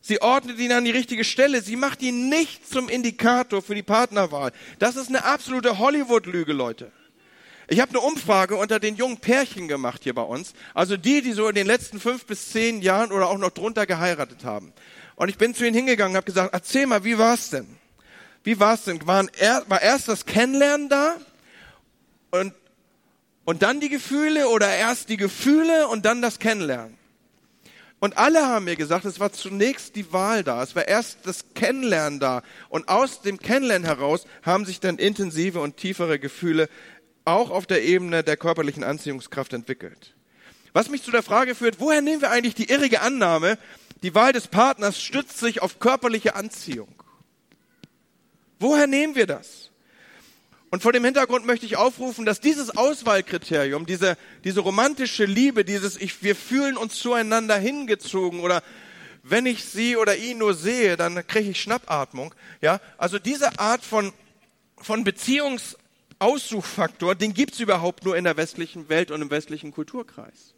[0.00, 1.60] Sie ordnet ihn an die richtige Stelle.
[1.60, 4.52] Sie macht ihn nicht zum Indikator für die Partnerwahl.
[4.78, 6.92] Das ist eine absolute Hollywood-Lüge, Leute.
[7.68, 10.54] Ich habe eine Umfrage unter den jungen Pärchen gemacht hier bei uns.
[10.72, 13.84] Also die, die so in den letzten fünf bis zehn Jahren oder auch noch drunter
[13.84, 14.72] geheiratet haben.
[15.16, 17.66] Und ich bin zu ihnen hingegangen und habe gesagt, erzähl mal, wie war's denn?
[18.44, 19.06] Wie war's denn?
[19.06, 21.16] Waren er, war erst das Kennenlernen da?
[22.30, 22.54] Und
[23.48, 26.98] und dann die Gefühle oder erst die Gefühle und dann das Kennenlernen.
[27.98, 31.46] Und alle haben mir gesagt, es war zunächst die Wahl da, es war erst das
[31.54, 32.42] Kennenlernen da.
[32.68, 36.68] Und aus dem Kennenlernen heraus haben sich dann intensive und tiefere Gefühle
[37.24, 40.14] auch auf der Ebene der körperlichen Anziehungskraft entwickelt.
[40.74, 43.56] Was mich zu der Frage führt, woher nehmen wir eigentlich die irrige Annahme,
[44.02, 46.94] die Wahl des Partners stützt sich auf körperliche Anziehung?
[48.58, 49.67] Woher nehmen wir das?
[50.70, 55.96] Und vor dem Hintergrund möchte ich aufrufen, dass dieses Auswahlkriterium, diese, diese romantische Liebe, dieses
[55.96, 58.62] ich, wir fühlen uns zueinander hingezogen oder
[59.22, 62.34] wenn ich sie oder ihn nur sehe, dann kriege ich Schnappatmung.
[62.60, 64.12] Ja, also diese Art von,
[64.76, 70.54] von Beziehungsaussuchfaktor, den gibt's überhaupt nur in der westlichen Welt und im westlichen Kulturkreis.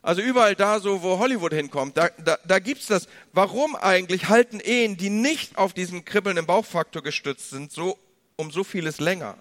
[0.00, 3.08] Also überall da, so wo Hollywood hinkommt, da, da, da gibt's das.
[3.32, 7.98] Warum eigentlich halten Ehen, die nicht auf diesen kribbelnden Bauchfaktor gestützt sind, so
[8.38, 9.36] um so vieles länger?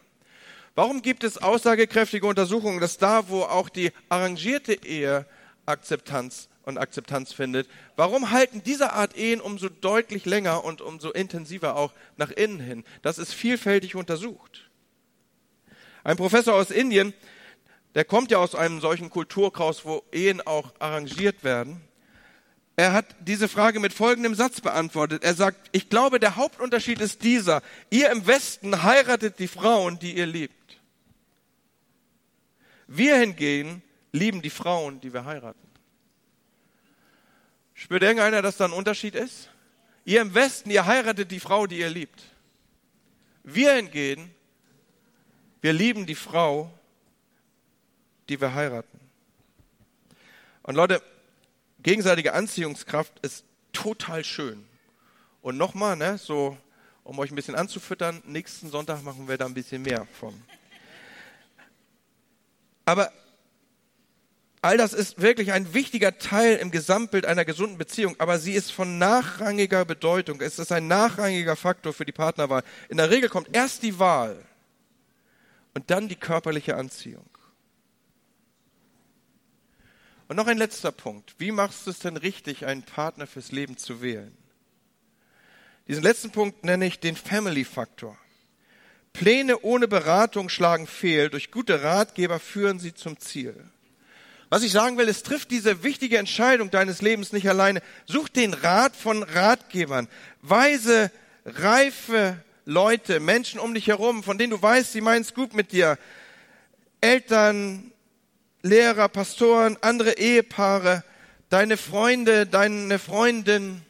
[0.76, 5.26] Warum gibt es aussagekräftige Untersuchungen, dass da, wo auch die arrangierte Ehe
[5.66, 11.78] Akzeptanz und Akzeptanz findet, warum halten diese Art Ehen umso deutlich länger und umso intensiver
[11.78, 12.84] auch nach innen hin?
[13.02, 14.70] Das ist vielfältig untersucht.
[16.04, 17.14] Ein Professor aus Indien
[17.98, 21.82] der kommt ja aus einem solchen Kulturkraus, wo Ehen auch arrangiert werden.
[22.80, 25.24] Er hat diese Frage mit folgendem Satz beantwortet.
[25.24, 27.64] Er sagt, ich glaube, der Hauptunterschied ist dieser.
[27.90, 30.54] Ihr im Westen heiratet die Frauen, die ihr liebt.
[32.86, 35.68] Wir hingegen lieben die Frauen, die wir heiraten.
[37.74, 39.50] Spürt irgendeiner, dass da ein Unterschied ist?
[40.06, 42.22] Ihr im Westen, ihr heiratet die Frau, die ihr liebt.
[43.44, 44.34] Wir hingegen,
[45.62, 46.72] wir lieben die Frau,
[48.30, 49.00] die wir heiraten.
[50.62, 51.02] Und Leute,
[51.80, 54.66] gegenseitige Anziehungskraft ist total schön.
[55.42, 56.58] Und nochmal, ne, so,
[57.04, 60.34] um euch ein bisschen anzufüttern, nächsten Sonntag machen wir da ein bisschen mehr von.
[62.86, 63.12] Aber
[64.62, 68.72] all das ist wirklich ein wichtiger Teil im Gesamtbild einer gesunden Beziehung, aber sie ist
[68.72, 70.42] von nachrangiger Bedeutung.
[70.42, 72.64] Es ist ein nachrangiger Faktor für die Partnerwahl.
[72.90, 74.44] In der Regel kommt erst die Wahl
[75.74, 77.30] und dann die körperliche Anziehung.
[80.28, 81.36] Und noch ein letzter Punkt.
[81.38, 84.36] Wie machst du es denn richtig, einen Partner fürs Leben zu wählen?
[85.88, 88.18] Diesen letzten Punkt nenne ich den Family-Faktor.
[89.14, 91.30] Pläne ohne Beratung schlagen fehl.
[91.30, 93.56] Durch gute Ratgeber führen sie zum Ziel.
[94.50, 97.82] Was ich sagen will, es trifft diese wichtige Entscheidung deines Lebens nicht alleine.
[98.06, 100.08] Such den Rat von Ratgebern.
[100.42, 101.12] Weise,
[101.46, 105.72] reife Leute, Menschen um dich herum, von denen du weißt, sie meinen es gut mit
[105.72, 105.98] dir.
[107.00, 107.92] Eltern,
[108.62, 111.04] Lehrer, Pastoren, andere Ehepaare,
[111.50, 113.82] deine Freunde, deine Freundin.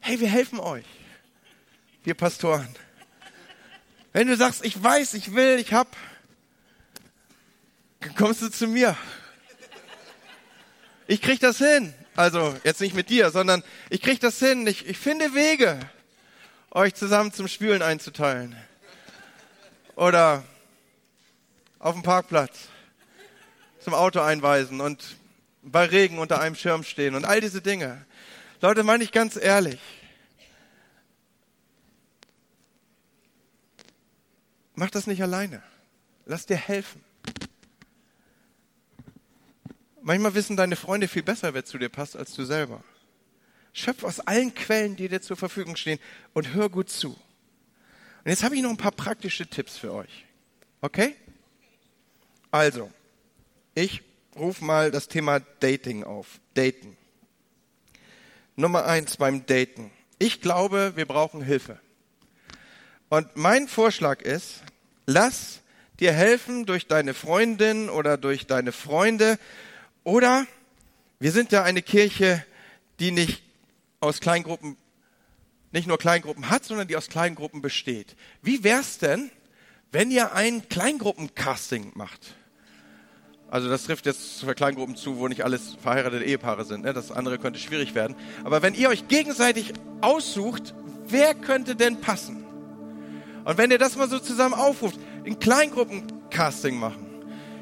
[0.00, 0.84] Hey, wir helfen euch,
[2.04, 2.68] wir Pastoren.
[4.12, 5.96] Wenn du sagst, ich weiß, ich will, ich hab,
[8.16, 8.96] kommst du zu mir.
[11.06, 11.94] Ich krieg das hin.
[12.14, 14.66] Also jetzt nicht mit dir, sondern ich krieg das hin.
[14.66, 15.78] Ich, ich finde Wege,
[16.70, 18.56] euch zusammen zum Spülen einzuteilen.
[19.96, 20.44] Oder
[21.78, 22.68] auf dem Parkplatz
[23.80, 25.16] zum Auto einweisen und
[25.62, 28.04] bei Regen unter einem Schirm stehen und all diese Dinge.
[28.60, 29.80] Leute, meine ich ganz ehrlich.
[34.74, 35.62] Mach das nicht alleine.
[36.26, 37.02] Lass dir helfen.
[40.02, 42.84] Manchmal wissen deine Freunde viel besser, wer zu dir passt, als du selber.
[43.72, 45.98] Schöpf aus allen Quellen, die dir zur Verfügung stehen
[46.32, 47.10] und hör gut zu.
[47.10, 50.24] Und jetzt habe ich noch ein paar praktische Tipps für euch.
[50.80, 51.16] Okay?
[52.56, 52.90] Also,
[53.74, 54.02] ich
[54.34, 56.40] rufe mal das Thema Dating auf.
[56.54, 56.96] Daten.
[58.54, 59.90] Nummer eins beim Daten.
[60.18, 61.78] Ich glaube, wir brauchen Hilfe.
[63.10, 64.62] Und mein Vorschlag ist,
[65.04, 65.60] lass
[66.00, 69.38] dir helfen durch deine Freundin oder durch deine Freunde
[70.02, 70.46] oder
[71.20, 72.42] wir sind ja eine Kirche,
[73.00, 73.42] die nicht
[74.00, 74.78] aus Kleingruppen,
[75.72, 78.16] nicht nur Kleingruppen hat, sondern die aus Kleingruppen besteht.
[78.40, 79.30] Wie wär's denn,
[79.92, 82.34] wenn ihr ein Kleingruppencasting macht?
[83.48, 86.84] Also das trifft jetzt für Kleingruppen zu, wo nicht alles verheiratete Ehepaare sind.
[86.84, 86.92] Ne?
[86.92, 88.16] Das andere könnte schwierig werden.
[88.44, 90.74] Aber wenn ihr euch gegenseitig aussucht,
[91.06, 92.44] wer könnte denn passen?
[93.44, 97.06] Und wenn ihr das mal so zusammen aufruft, in Kleingruppencasting machen.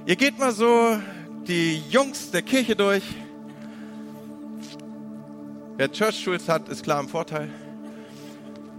[0.06, 0.98] Ihr geht mal so
[1.46, 3.02] die Jungs der Kirche durch.
[5.76, 7.50] Wer Church Schools hat, ist klar im Vorteil.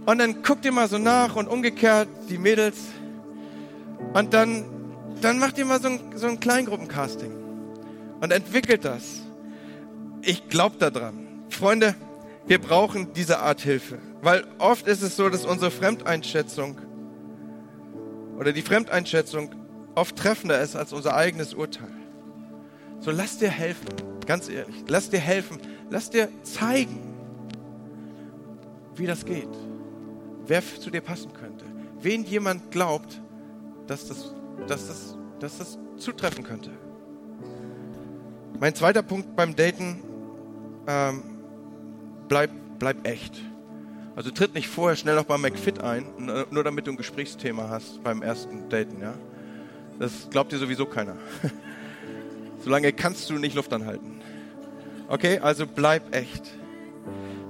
[0.06, 2.78] Und dann guckt ihr mal so nach und umgekehrt die Mädels.
[4.14, 4.64] Und dann
[5.20, 7.32] dann macht ihr mal so ein, so ein Kleingruppencasting
[8.20, 9.22] und entwickelt das.
[10.22, 11.44] Ich glaube daran.
[11.48, 11.94] Freunde,
[12.46, 16.78] wir brauchen diese Art Hilfe, weil oft ist es so, dass unsere Fremdeinschätzung
[18.38, 19.54] oder die Fremdeinschätzung
[19.94, 21.90] oft treffender ist als unser eigenes Urteil.
[23.00, 23.88] So lass dir helfen,
[24.26, 25.58] ganz ehrlich, lass dir helfen,
[25.90, 27.14] lass dir zeigen,
[28.94, 29.48] wie das geht,
[30.46, 31.64] wer zu dir passen könnte,
[32.00, 33.20] wen jemand glaubt,
[33.86, 34.34] dass das,
[34.66, 36.70] dass das, dass das zutreffen könnte.
[38.58, 40.02] Mein zweiter Punkt beim Daten,
[40.86, 41.22] ähm,
[42.28, 43.40] bleib, bleib echt.
[44.14, 46.06] Also tritt nicht vorher schnell auch beim McFit ein,
[46.50, 49.14] nur damit du ein Gesprächsthema hast beim ersten Daten, ja.
[49.98, 51.16] Das glaubt dir sowieso keiner.
[52.64, 54.20] Solange kannst du nicht Luft anhalten.
[55.08, 56.50] Okay, also bleib echt.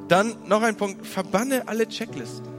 [0.09, 2.55] Dann noch ein Punkt, verbanne alle Checklisten.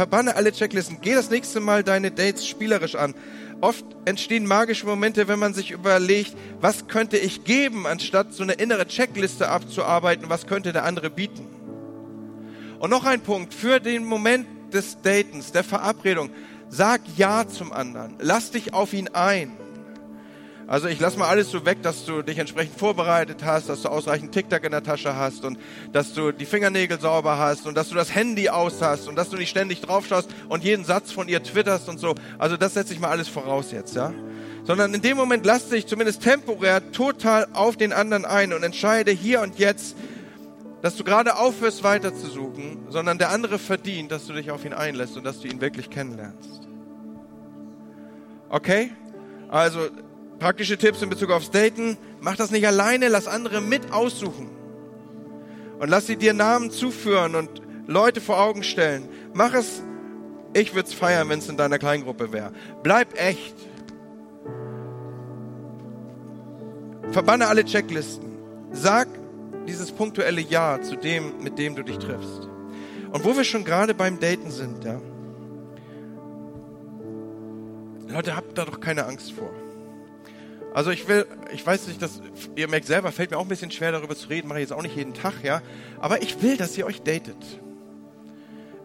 [0.00, 0.96] Verbanne alle Checklisten.
[1.02, 3.14] Geh das nächste Mal deine Dates spielerisch an.
[3.60, 8.54] Oft entstehen magische Momente, wenn man sich überlegt, was könnte ich geben, anstatt so eine
[8.54, 11.46] innere Checkliste abzuarbeiten, was könnte der andere bieten.
[12.78, 16.30] Und noch ein Punkt, für den Moment des Datens, der Verabredung,
[16.70, 18.14] sag Ja zum anderen.
[18.20, 19.59] Lass dich auf ihn ein.
[20.70, 23.88] Also ich lass mal alles so weg, dass du dich entsprechend vorbereitet hast, dass du
[23.88, 25.58] ausreichend TikTok in der Tasche hast und
[25.92, 29.30] dass du die Fingernägel sauber hast und dass du das Handy aus hast und dass
[29.30, 32.14] du nicht ständig drauf schaust und jeden Satz von ihr twitterst und so.
[32.38, 34.14] Also das setze ich mal alles voraus jetzt, ja.
[34.62, 39.10] Sondern in dem Moment lass dich zumindest temporär total auf den anderen ein und entscheide
[39.10, 39.96] hier und jetzt,
[40.82, 44.64] dass du gerade aufhörst weiter zu suchen, sondern der andere verdient, dass du dich auf
[44.64, 46.60] ihn einlässt und dass du ihn wirklich kennenlernst.
[48.50, 48.92] Okay?
[49.48, 49.88] Also
[50.40, 51.96] praktische Tipps in Bezug aufs Daten.
[52.20, 54.50] Mach das nicht alleine, lass andere mit aussuchen.
[55.78, 59.08] Und lass sie dir Namen zuführen und Leute vor Augen stellen.
[59.32, 59.82] Mach es,
[60.52, 62.52] ich würde es feiern, wenn es in deiner Kleingruppe wäre.
[62.82, 63.54] Bleib echt.
[67.12, 68.30] Verbanne alle Checklisten.
[68.72, 69.08] Sag
[69.66, 72.48] dieses punktuelle Ja zu dem, mit dem du dich triffst.
[73.12, 75.00] Und wo wir schon gerade beim Daten sind, ja.
[78.08, 79.50] Leute, habt da doch keine Angst vor.
[80.72, 82.20] Also ich will, ich weiß nicht, dass
[82.54, 84.72] ihr merkt selber, fällt mir auch ein bisschen schwer darüber zu reden, mache ich jetzt
[84.72, 85.62] auch nicht jeden Tag, ja.
[85.98, 87.36] Aber ich will, dass ihr euch datet.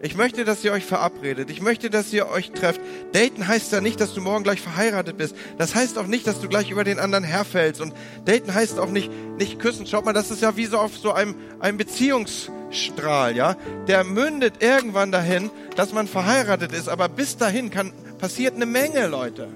[0.02, 1.48] Ich möchte, dass ihr euch verabredet.
[1.48, 2.80] Ich möchte, dass ihr euch trefft.
[3.12, 5.34] Daten heißt ja nicht, dass du morgen gleich verheiratet bist.
[5.56, 7.80] Das heißt auch nicht, dass du gleich über den anderen herfällst.
[7.80, 7.94] Und
[8.26, 9.86] daten heißt auch nicht, nicht küssen.
[9.86, 13.56] Schaut mal, das ist ja wie so auf so einem, einem Beziehungsstrahl, ja.
[13.88, 16.88] Der mündet irgendwann dahin, dass man verheiratet ist.
[16.90, 19.48] Aber bis dahin kann, passiert eine Menge, Leute.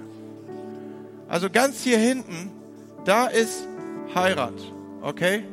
[1.31, 2.51] Also ganz hier hinten,
[3.05, 3.69] da ist
[4.17, 4.55] Heirat.
[5.01, 5.45] Okay?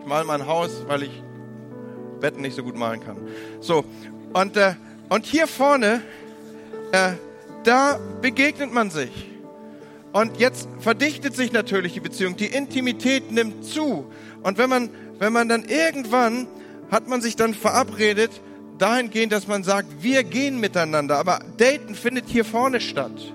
[0.00, 1.22] Ich mal mein Haus, weil ich
[2.20, 3.16] Betten nicht so gut malen kann.
[3.60, 3.84] So,
[4.32, 4.74] und, äh,
[5.08, 6.02] und hier vorne,
[6.92, 7.14] äh,
[7.64, 9.10] da begegnet man sich.
[10.12, 12.36] Und jetzt verdichtet sich natürlich die Beziehung.
[12.36, 14.06] Die Intimität nimmt zu.
[14.44, 16.46] Und wenn man, wenn man dann irgendwann
[16.92, 18.30] hat man sich dann verabredet,
[18.78, 21.18] dahingehend, dass man sagt, wir gehen miteinander.
[21.18, 23.32] Aber Daten findet hier vorne statt.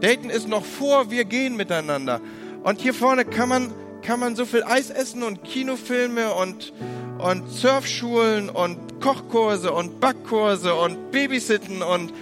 [0.00, 2.20] Daten ist noch vor, wir gehen miteinander.
[2.62, 3.72] Und hier vorne kann man,
[4.02, 6.72] kann man so viel Eis essen und Kinofilme und,
[7.18, 12.12] und Surfschulen und Kochkurse und Backkurse und Babysitten und,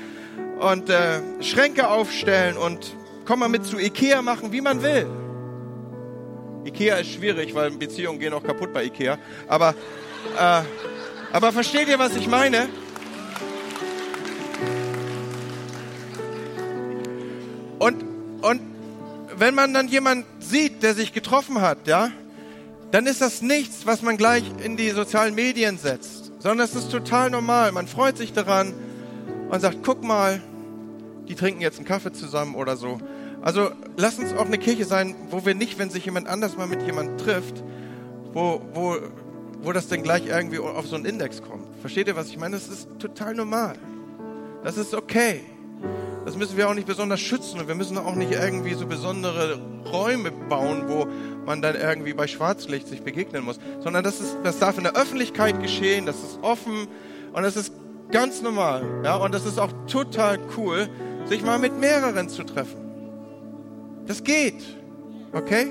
[0.61, 5.07] und äh, Schränke aufstellen und komm mal mit zu Ikea machen, wie man will.
[6.65, 9.19] Ikea ist schwierig, weil Beziehungen gehen auch kaputt bei Ikea.
[9.47, 9.75] Aber,
[10.37, 10.63] äh,
[11.33, 12.69] aber versteht ihr, was ich meine?
[17.79, 18.05] Und,
[18.43, 18.61] und
[19.37, 22.11] wenn man dann jemand sieht, der sich getroffen hat, ja,
[22.91, 26.91] dann ist das nichts, was man gleich in die sozialen Medien setzt, sondern es ist
[26.91, 27.73] total normal.
[27.73, 28.73] Man freut sich daran
[29.51, 30.41] und sagt, guck mal,
[31.29, 32.99] die trinken jetzt einen Kaffee zusammen oder so.
[33.43, 36.67] Also lass uns auch eine Kirche sein, wo wir nicht, wenn sich jemand anders mal
[36.67, 37.63] mit jemandem trifft,
[38.33, 38.97] wo, wo,
[39.63, 41.65] wo das dann gleich irgendwie auf so einen Index kommt.
[41.81, 42.57] Versteht ihr, was ich meine?
[42.57, 43.77] Das ist total normal.
[44.65, 45.43] Das ist okay.
[46.29, 49.59] Das müssen wir auch nicht besonders schützen und wir müssen auch nicht irgendwie so besondere
[49.91, 51.07] Räume bauen, wo
[51.47, 54.95] man dann irgendwie bei Schwarzlicht sich begegnen muss, sondern das, ist, das darf in der
[54.95, 56.87] Öffentlichkeit geschehen, das ist offen
[57.33, 57.73] und das ist
[58.11, 58.83] ganz normal.
[59.05, 59.17] Ja?
[59.17, 60.91] Und das ist auch total cool,
[61.25, 62.77] sich mal mit mehreren zu treffen.
[64.07, 64.63] Das geht.
[65.33, 65.69] Okay?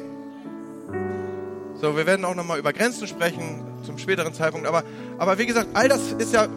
[1.80, 4.66] So, wir werden auch nochmal über Grenzen sprechen zum späteren Zeitpunkt.
[4.66, 4.82] Aber,
[5.20, 6.48] aber wie gesagt, all das ist ja,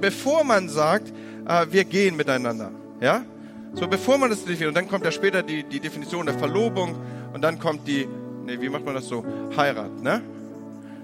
[0.00, 1.12] bevor man sagt,
[1.48, 2.70] äh, wir gehen miteinander.
[3.00, 3.24] Ja?
[3.74, 4.68] So, bevor man das definiert.
[4.68, 6.96] Und dann kommt ja später die, die Definition der Verlobung
[7.32, 8.06] und dann kommt die
[8.46, 9.24] nee, wie macht man das so?
[9.56, 10.22] Heirat, ne?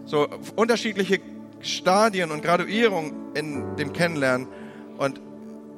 [0.07, 1.21] So unterschiedliche
[1.61, 4.49] Stadien und Graduierungen in dem Kennenlernen
[4.99, 5.21] und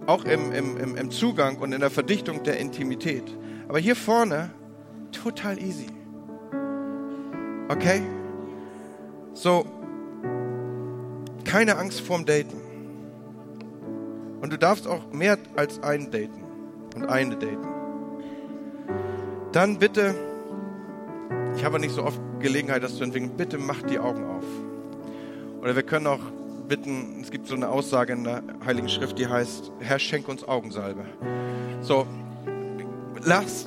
[0.06, 3.24] auch im, im, im Zugang und in der Verdichtung der Intimität.
[3.68, 4.50] Aber hier vorne,
[5.12, 5.86] total easy.
[7.68, 8.02] Okay?
[9.32, 9.64] So,
[11.44, 12.63] keine Angst vorm Daten.
[14.44, 16.44] Und du darfst auch mehr als einen daten
[16.94, 17.66] und eine daten.
[19.52, 20.14] Dann bitte
[21.56, 23.38] ich habe nicht so oft Gelegenheit, das zu entwickeln.
[23.38, 24.44] Bitte macht die Augen auf.
[25.62, 26.20] Oder wir können auch
[26.68, 30.46] bitten, es gibt so eine Aussage in der Heiligen Schrift, die heißt, Herr, schenk uns
[30.46, 31.06] Augensalbe.
[31.80, 32.06] So,
[33.24, 33.66] lass,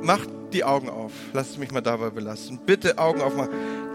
[0.00, 1.12] macht die Augen auf.
[1.34, 2.60] Lass mich mal dabei belassen.
[2.64, 3.50] Bitte Augen aufmachen.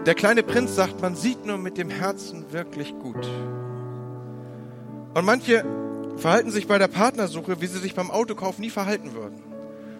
[0.06, 3.28] Der kleine Prinz sagt, man sieht nur mit dem Herzen wirklich gut.
[5.14, 5.64] Und manche
[6.16, 9.42] verhalten sich bei der Partnersuche, wie sie sich beim Autokauf nie verhalten würden.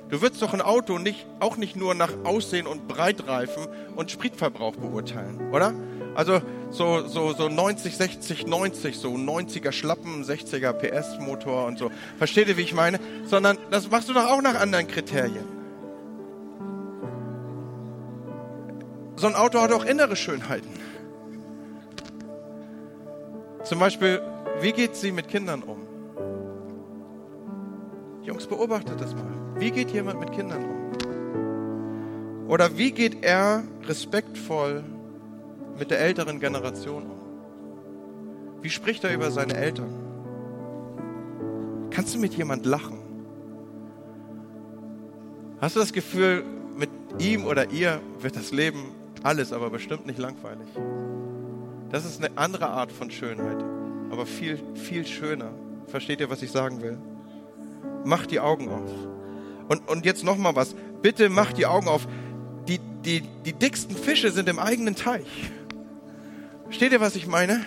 [0.09, 4.77] Du würdest doch ein Auto nicht, auch nicht nur nach Aussehen und Breitreifen und Spritverbrauch
[4.77, 5.75] beurteilen, oder?
[6.15, 6.41] Also
[6.71, 11.91] so, so, so 90, 60, 90, so 90er Schlappen, 60er PS Motor und so.
[12.19, 13.01] Versteht ihr, wie ich meine?
[13.25, 15.49] Sondern das machst du doch auch nach anderen Kriterien.
[19.17, 20.69] So ein Auto hat auch innere Schönheiten.
[23.65, 24.21] Zum Beispiel,
[24.61, 25.84] wie geht sie mit Kindern um?
[28.25, 29.31] Jungs, beobachtet das mal.
[29.57, 32.49] Wie geht jemand mit Kindern um?
[32.49, 34.83] Oder wie geht er respektvoll
[35.79, 37.19] mit der älteren Generation um?
[38.63, 39.91] Wie spricht er über seine Eltern?
[41.91, 42.99] Kannst du mit jemand lachen?
[45.61, 46.45] Hast du das Gefühl,
[46.77, 48.87] mit ihm oder ihr wird das Leben
[49.23, 50.67] alles, aber bestimmt nicht langweilig?
[51.91, 53.63] Das ist eine andere Art von Schönheit,
[54.11, 55.51] aber viel, viel schöner.
[55.87, 56.99] Versteht ihr, was ich sagen will?
[58.05, 58.91] Mach die Augen auf.
[59.69, 60.75] Und, und jetzt noch mal was.
[61.03, 62.07] Bitte mach die Augen auf.
[62.69, 65.27] Die, die, die dicksten Fische sind im eigenen Teich.
[66.65, 67.65] Versteht ihr, was ich meine?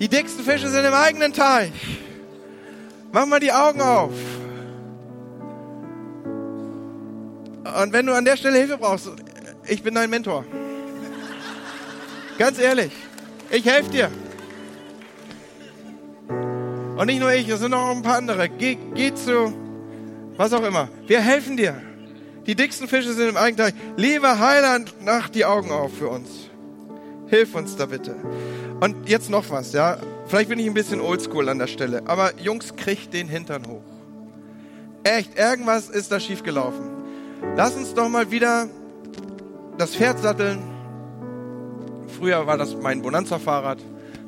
[0.00, 1.72] Die dicksten Fische sind im eigenen Teich.
[3.12, 4.12] Mach mal die Augen auf.
[7.82, 9.10] Und wenn du an der Stelle Hilfe brauchst,
[9.66, 10.44] ich bin dein Mentor.
[12.38, 12.92] Ganz ehrlich,
[13.50, 14.10] ich helfe dir.
[16.96, 18.48] Und nicht nur ich, es sind noch ein paar andere.
[18.48, 19.52] Geh, geh zu,
[20.36, 20.88] was auch immer.
[21.06, 21.80] Wir helfen dir.
[22.46, 23.72] Die dicksten Fische sind im Eigenteil.
[23.96, 26.28] Lieber Heiland, mach die Augen auf für uns.
[27.26, 28.16] Hilf uns da bitte.
[28.80, 29.98] Und jetzt noch was, ja.
[30.26, 33.82] Vielleicht bin ich ein bisschen oldschool an der Stelle, aber Jungs, kriegt den Hintern hoch.
[35.04, 36.90] Echt, irgendwas ist da schiefgelaufen.
[37.56, 38.68] Lass uns doch mal wieder
[39.76, 40.58] das Pferd satteln.
[42.18, 43.78] Früher war das mein Bonanza-Fahrrad.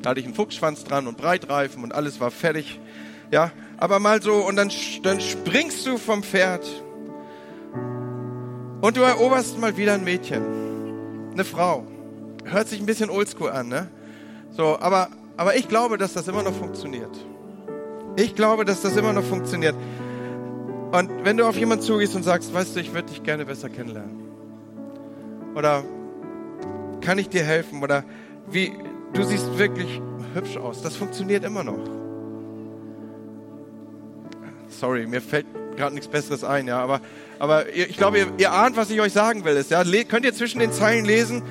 [0.01, 2.79] Da hatte ich einen Fuchsschwanz dran und Breitreifen und alles war fertig.
[3.31, 4.71] Ja, aber mal so und dann,
[5.03, 6.65] dann springst du vom Pferd
[8.81, 11.85] und du eroberst mal wieder ein Mädchen, eine Frau.
[12.45, 13.89] Hört sich ein bisschen oldschool an, ne?
[14.51, 17.15] So, aber, aber ich glaube, dass das immer noch funktioniert.
[18.15, 19.75] Ich glaube, dass das immer noch funktioniert.
[20.91, 23.69] Und wenn du auf jemanden zugehst und sagst, weißt du, ich würde dich gerne besser
[23.69, 24.19] kennenlernen.
[25.55, 25.83] Oder
[27.01, 27.83] kann ich dir helfen?
[27.83, 28.03] Oder
[28.49, 28.71] wie,
[29.13, 30.01] du siehst wirklich
[30.33, 30.81] hübsch aus.
[30.81, 31.79] Das funktioniert immer noch.
[34.69, 35.45] Sorry, mir fällt
[35.75, 37.01] gerade nichts Besseres ein, ja, aber,
[37.39, 39.55] aber ich glaube, ihr, ihr ahnt, was ich euch sagen will.
[39.55, 41.41] Ist, ja, könnt ihr zwischen den Zeilen lesen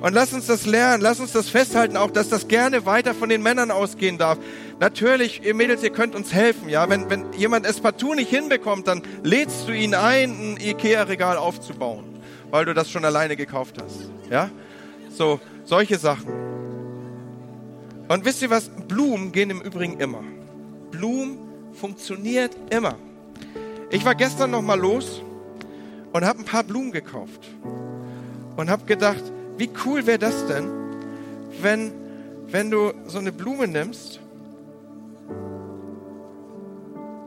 [0.00, 3.28] und lasst uns das lernen, lasst uns das festhalten, auch dass das gerne weiter von
[3.28, 4.38] den Männern ausgehen darf.
[4.78, 6.88] Natürlich, ihr Mädels, ihr könnt uns helfen, ja.
[6.90, 12.04] Wenn, wenn jemand es partout nicht hinbekommt, dann lädst du ihn ein, ein Ikea-Regal aufzubauen,
[12.50, 14.50] weil du das schon alleine gekauft hast, ja.
[15.10, 16.65] So, solche Sachen.
[18.08, 18.68] Und wisst ihr was?
[18.68, 20.22] Blumen gehen im Übrigen immer.
[20.90, 21.38] Blumen
[21.72, 22.96] funktioniert immer.
[23.90, 25.22] Ich war gestern noch mal los
[26.12, 27.48] und habe ein paar Blumen gekauft
[28.56, 29.22] und habe gedacht,
[29.58, 30.68] wie cool wäre das denn,
[31.60, 31.92] wenn,
[32.48, 34.20] wenn du so eine Blume nimmst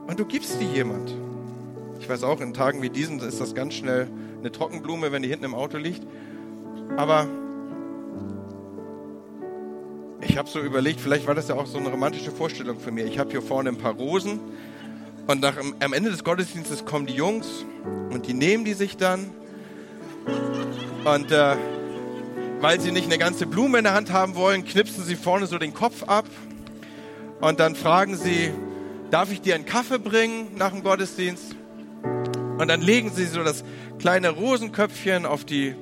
[0.08, 1.14] und du gibst die jemand.
[2.00, 4.08] Ich weiß auch, in Tagen wie diesen ist das ganz schnell
[4.40, 6.02] eine Trockenblume, wenn die hinten im Auto liegt.
[6.98, 7.28] Aber
[10.22, 13.06] ich habe so überlegt, vielleicht war das ja auch so eine romantische Vorstellung für mich.
[13.06, 14.40] Ich habe hier vorne ein paar Rosen
[15.28, 17.48] und nach, am Ende des Gottesdienstes kommen die Jungs
[18.10, 19.32] und die nehmen die sich dann
[21.06, 21.56] und äh,
[22.62, 25.58] weil sie nicht eine ganze Blume in der Hand haben wollen, knipsen sie vorne so
[25.58, 26.26] den Kopf ab
[27.40, 28.52] und dann fragen sie,
[29.12, 31.56] darf ich dir einen Kaffee bringen nach dem Gottesdienst?
[32.58, 33.64] Und dann legen sie so das
[34.00, 35.76] kleine Rosenköpfchen auf die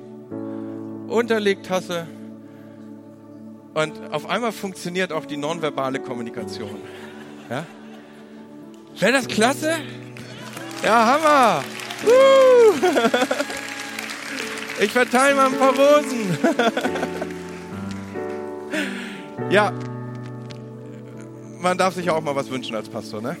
[1.08, 2.06] Unterlegtasse
[3.78, 6.74] und auf einmal funktioniert auch die nonverbale Kommunikation.
[7.48, 7.64] Ja?
[8.98, 9.72] Wäre das klasse?
[10.82, 11.64] Ja, Hammer!
[14.80, 16.38] Ich verteile mal ein paar Rosen.
[19.50, 19.72] ja,
[21.58, 23.36] man darf sich ja auch mal was wünschen als Pastor, ne?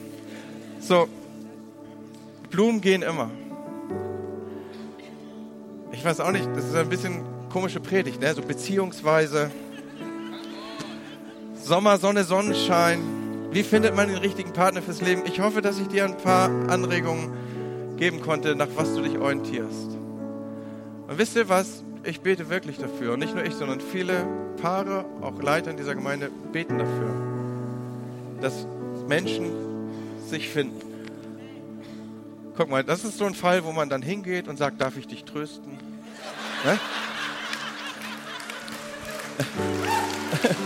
[0.80, 1.08] So,
[2.50, 3.30] Blumen gehen immer.
[5.92, 7.22] Ich weiß auch nicht, das ist ein bisschen
[7.52, 8.34] komische Predigt, ne?
[8.34, 9.50] So beziehungsweise
[11.68, 12.98] Sommer, Sonne, Sonnenschein.
[13.52, 15.24] Wie findet man den richtigen Partner fürs Leben?
[15.26, 19.90] Ich hoffe, dass ich dir ein paar Anregungen geben konnte, nach was du dich orientierst.
[21.08, 21.84] Und wisst ihr was?
[22.04, 23.12] Ich bete wirklich dafür.
[23.12, 24.26] Und nicht nur ich, sondern viele
[24.62, 27.10] Paare, auch Leiter in dieser Gemeinde, beten dafür,
[28.40, 28.66] dass
[29.06, 29.50] Menschen
[30.26, 30.80] sich finden.
[32.56, 35.06] Guck mal, das ist so ein Fall, wo man dann hingeht und sagt, darf ich
[35.06, 35.72] dich trösten?
[36.64, 36.78] Ne?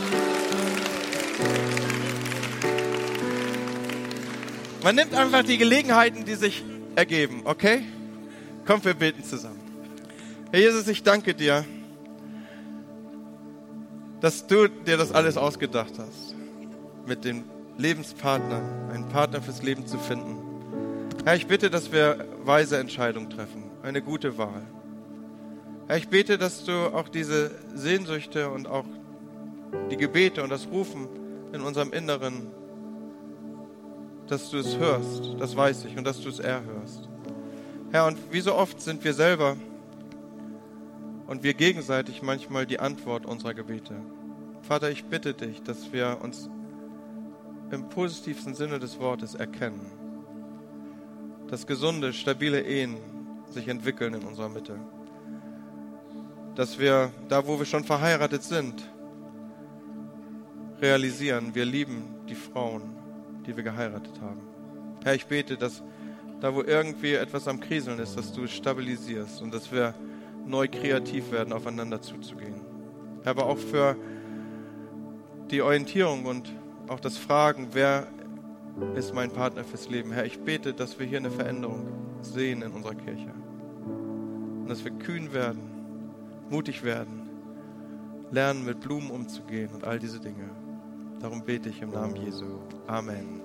[4.82, 6.64] Man nimmt einfach die Gelegenheiten, die sich
[6.96, 7.84] ergeben, okay?
[8.66, 9.60] Kommt, wir beten zusammen.
[10.50, 11.64] Herr Jesus, ich danke dir,
[14.20, 16.34] dass du dir das alles ausgedacht hast,
[17.06, 17.44] mit dem
[17.78, 18.60] Lebenspartner,
[18.92, 20.38] einen Partner fürs Leben zu finden.
[21.24, 24.66] Herr, ich bitte, dass wir weise Entscheidungen treffen, eine gute Wahl.
[25.86, 28.86] Herr, ich bete, dass du auch diese Sehnsüchte und auch
[29.90, 31.08] die Gebete und das Rufen
[31.52, 32.48] in unserem Inneren
[34.32, 37.06] dass du es hörst, das weiß ich, und dass du es erhörst.
[37.90, 39.58] Herr, und wie so oft sind wir selber
[41.26, 43.94] und wir gegenseitig manchmal die Antwort unserer Gebete.
[44.62, 46.48] Vater, ich bitte dich, dass wir uns
[47.70, 49.84] im positivsten Sinne des Wortes erkennen,
[51.48, 52.96] dass gesunde, stabile Ehen
[53.50, 54.78] sich entwickeln in unserer Mitte,
[56.54, 58.82] dass wir da, wo wir schon verheiratet sind,
[60.80, 63.01] realisieren, wir lieben die Frauen
[63.47, 64.40] die wir geheiratet haben.
[65.05, 65.82] Herr, ich bete, dass
[66.40, 69.95] da, wo irgendwie etwas am Kriseln ist, dass du es stabilisierst und dass wir
[70.47, 72.61] neu kreativ werden, aufeinander zuzugehen.
[73.24, 73.97] Aber auch für
[75.51, 76.51] die Orientierung und
[76.88, 78.09] auch das Fragen, wer
[78.97, 80.12] ist mein Partner fürs Leben.
[80.12, 81.86] Herr, ich bete, dass wir hier eine Veränderung
[82.22, 83.30] sehen in unserer Kirche.
[83.86, 85.62] Und dass wir kühn werden,
[86.51, 87.28] mutig werden,
[88.30, 90.51] lernen, mit Blumen umzugehen und all diese Dinge.
[91.22, 92.44] Darum bete ich im Namen Jesu.
[92.88, 93.40] Amen.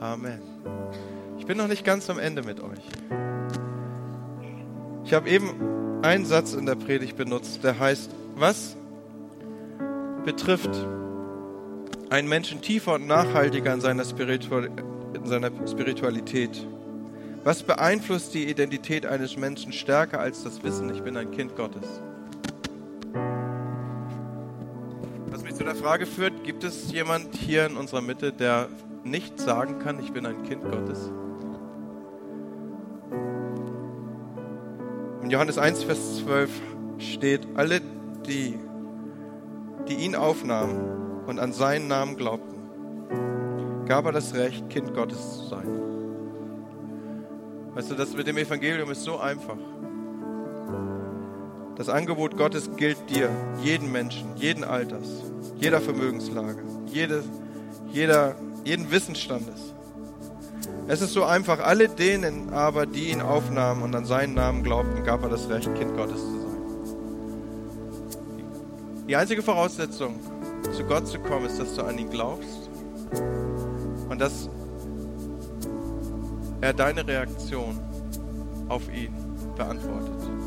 [0.00, 0.40] Amen.
[1.38, 2.80] Ich bin noch nicht ganz am Ende mit euch.
[5.04, 8.76] Ich habe eben einen Satz in der Predigt benutzt, der heißt, was
[10.24, 10.70] betrifft
[12.10, 14.68] einen Menschen tiefer und nachhaltiger in seiner, Spiritual
[15.14, 16.66] in seiner Spiritualität?
[17.44, 22.02] Was beeinflusst die Identität eines Menschen stärker als das Wissen, ich bin ein Kind Gottes?
[25.58, 28.70] zu der Frage führt, gibt es jemand hier in unserer Mitte, der
[29.04, 31.12] nicht sagen kann, ich bin ein Kind Gottes?
[35.22, 36.50] In Johannes 1, Vers 12
[36.96, 37.82] steht, alle
[38.26, 38.58] die,
[39.88, 45.48] die ihn aufnahmen und an seinen Namen glaubten, gab er das Recht, Kind Gottes zu
[45.48, 45.68] sein.
[47.74, 49.58] Weißt du, das mit dem Evangelium ist so einfach.
[51.76, 53.28] Das Angebot Gottes gilt dir,
[53.62, 55.27] jeden Menschen, jeden Alters,
[55.58, 57.22] jeder Vermögenslage, jede,
[57.90, 59.74] jeder, jeden Wissensstandes.
[60.86, 65.04] Es ist so einfach, alle denen aber, die ihn aufnahmen und an seinen Namen glaubten,
[65.04, 66.48] gab er das Recht, Kind Gottes zu sein.
[69.06, 70.18] Die einzige Voraussetzung,
[70.74, 72.70] zu Gott zu kommen, ist, dass du an ihn glaubst
[74.08, 74.48] und dass
[76.60, 77.78] er deine Reaktion
[78.68, 79.14] auf ihn
[79.56, 80.37] beantwortet.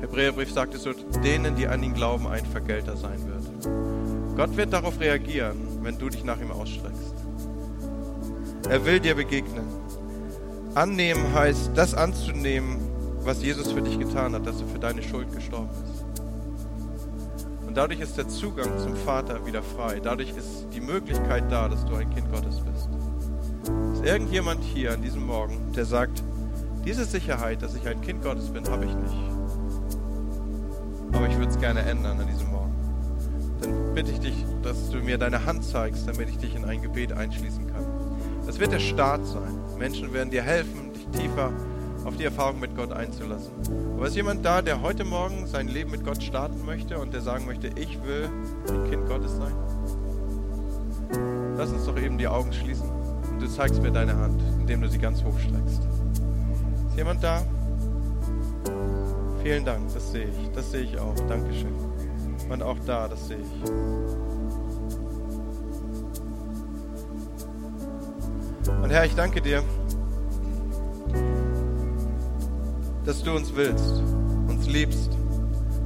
[0.00, 0.92] Hebräerbrief sagt es so,
[1.24, 4.36] denen, die an ihn glauben, ein Vergelter sein wird.
[4.36, 7.14] Gott wird darauf reagieren, wenn du dich nach ihm ausstreckst.
[8.68, 9.66] Er will dir begegnen.
[10.74, 12.78] Annehmen heißt, das anzunehmen,
[13.22, 16.04] was Jesus für dich getan hat, dass er für deine Schuld gestorben ist.
[17.66, 19.98] Und dadurch ist der Zugang zum Vater wieder frei.
[20.00, 22.88] Dadurch ist die Möglichkeit da, dass du ein Kind Gottes bist.
[23.94, 26.22] Ist irgendjemand hier an diesem Morgen, der sagt,
[26.84, 29.37] diese Sicherheit, dass ich ein Kind Gottes bin, habe ich nicht
[31.12, 32.74] aber ich würde es gerne ändern an diesem Morgen.
[33.60, 36.82] Dann bitte ich dich, dass du mir deine Hand zeigst, damit ich dich in ein
[36.82, 37.84] Gebet einschließen kann.
[38.46, 39.58] Das wird der Start sein.
[39.78, 41.52] Menschen werden dir helfen, dich tiefer
[42.04, 43.52] auf die Erfahrung mit Gott einzulassen.
[43.96, 47.20] Aber ist jemand da, der heute Morgen sein Leben mit Gott starten möchte und der
[47.20, 48.30] sagen möchte, ich will
[48.68, 49.52] ein Kind Gottes sein?
[51.56, 52.88] Lass uns doch eben die Augen schließen
[53.30, 55.82] und du zeigst mir deine Hand, indem du sie ganz hoch streckst.
[56.88, 57.42] Ist jemand da?
[59.42, 60.50] Vielen Dank, das sehe ich.
[60.54, 61.14] Das sehe ich auch.
[61.28, 61.74] Dankeschön.
[62.48, 63.70] Und auch da, das sehe ich.
[68.82, 69.62] Und Herr, ich danke dir,
[73.04, 74.02] dass du uns willst,
[74.48, 75.10] uns liebst,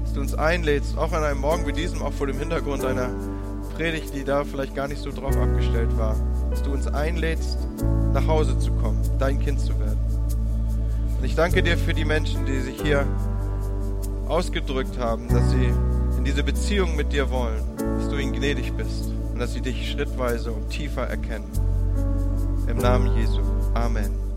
[0.02, 3.10] dass du uns einlädst, auch an einem Morgen wie diesem, auch vor dem Hintergrund einer
[3.74, 6.16] Predigt, die da vielleicht gar nicht so drauf abgestellt war,
[6.50, 7.58] dass du uns einlädst,
[8.12, 9.98] nach Hause zu kommen, dein Kind zu werden.
[11.18, 13.06] Und ich danke dir für die Menschen, die sich hier
[14.32, 15.66] ausgedrückt haben, dass sie
[16.16, 19.90] in diese Beziehung mit dir wollen, dass du ihnen gnädig bist und dass sie dich
[19.90, 21.50] schrittweise und tiefer erkennen.
[22.66, 23.42] Im Namen Jesu.
[23.74, 24.31] Amen.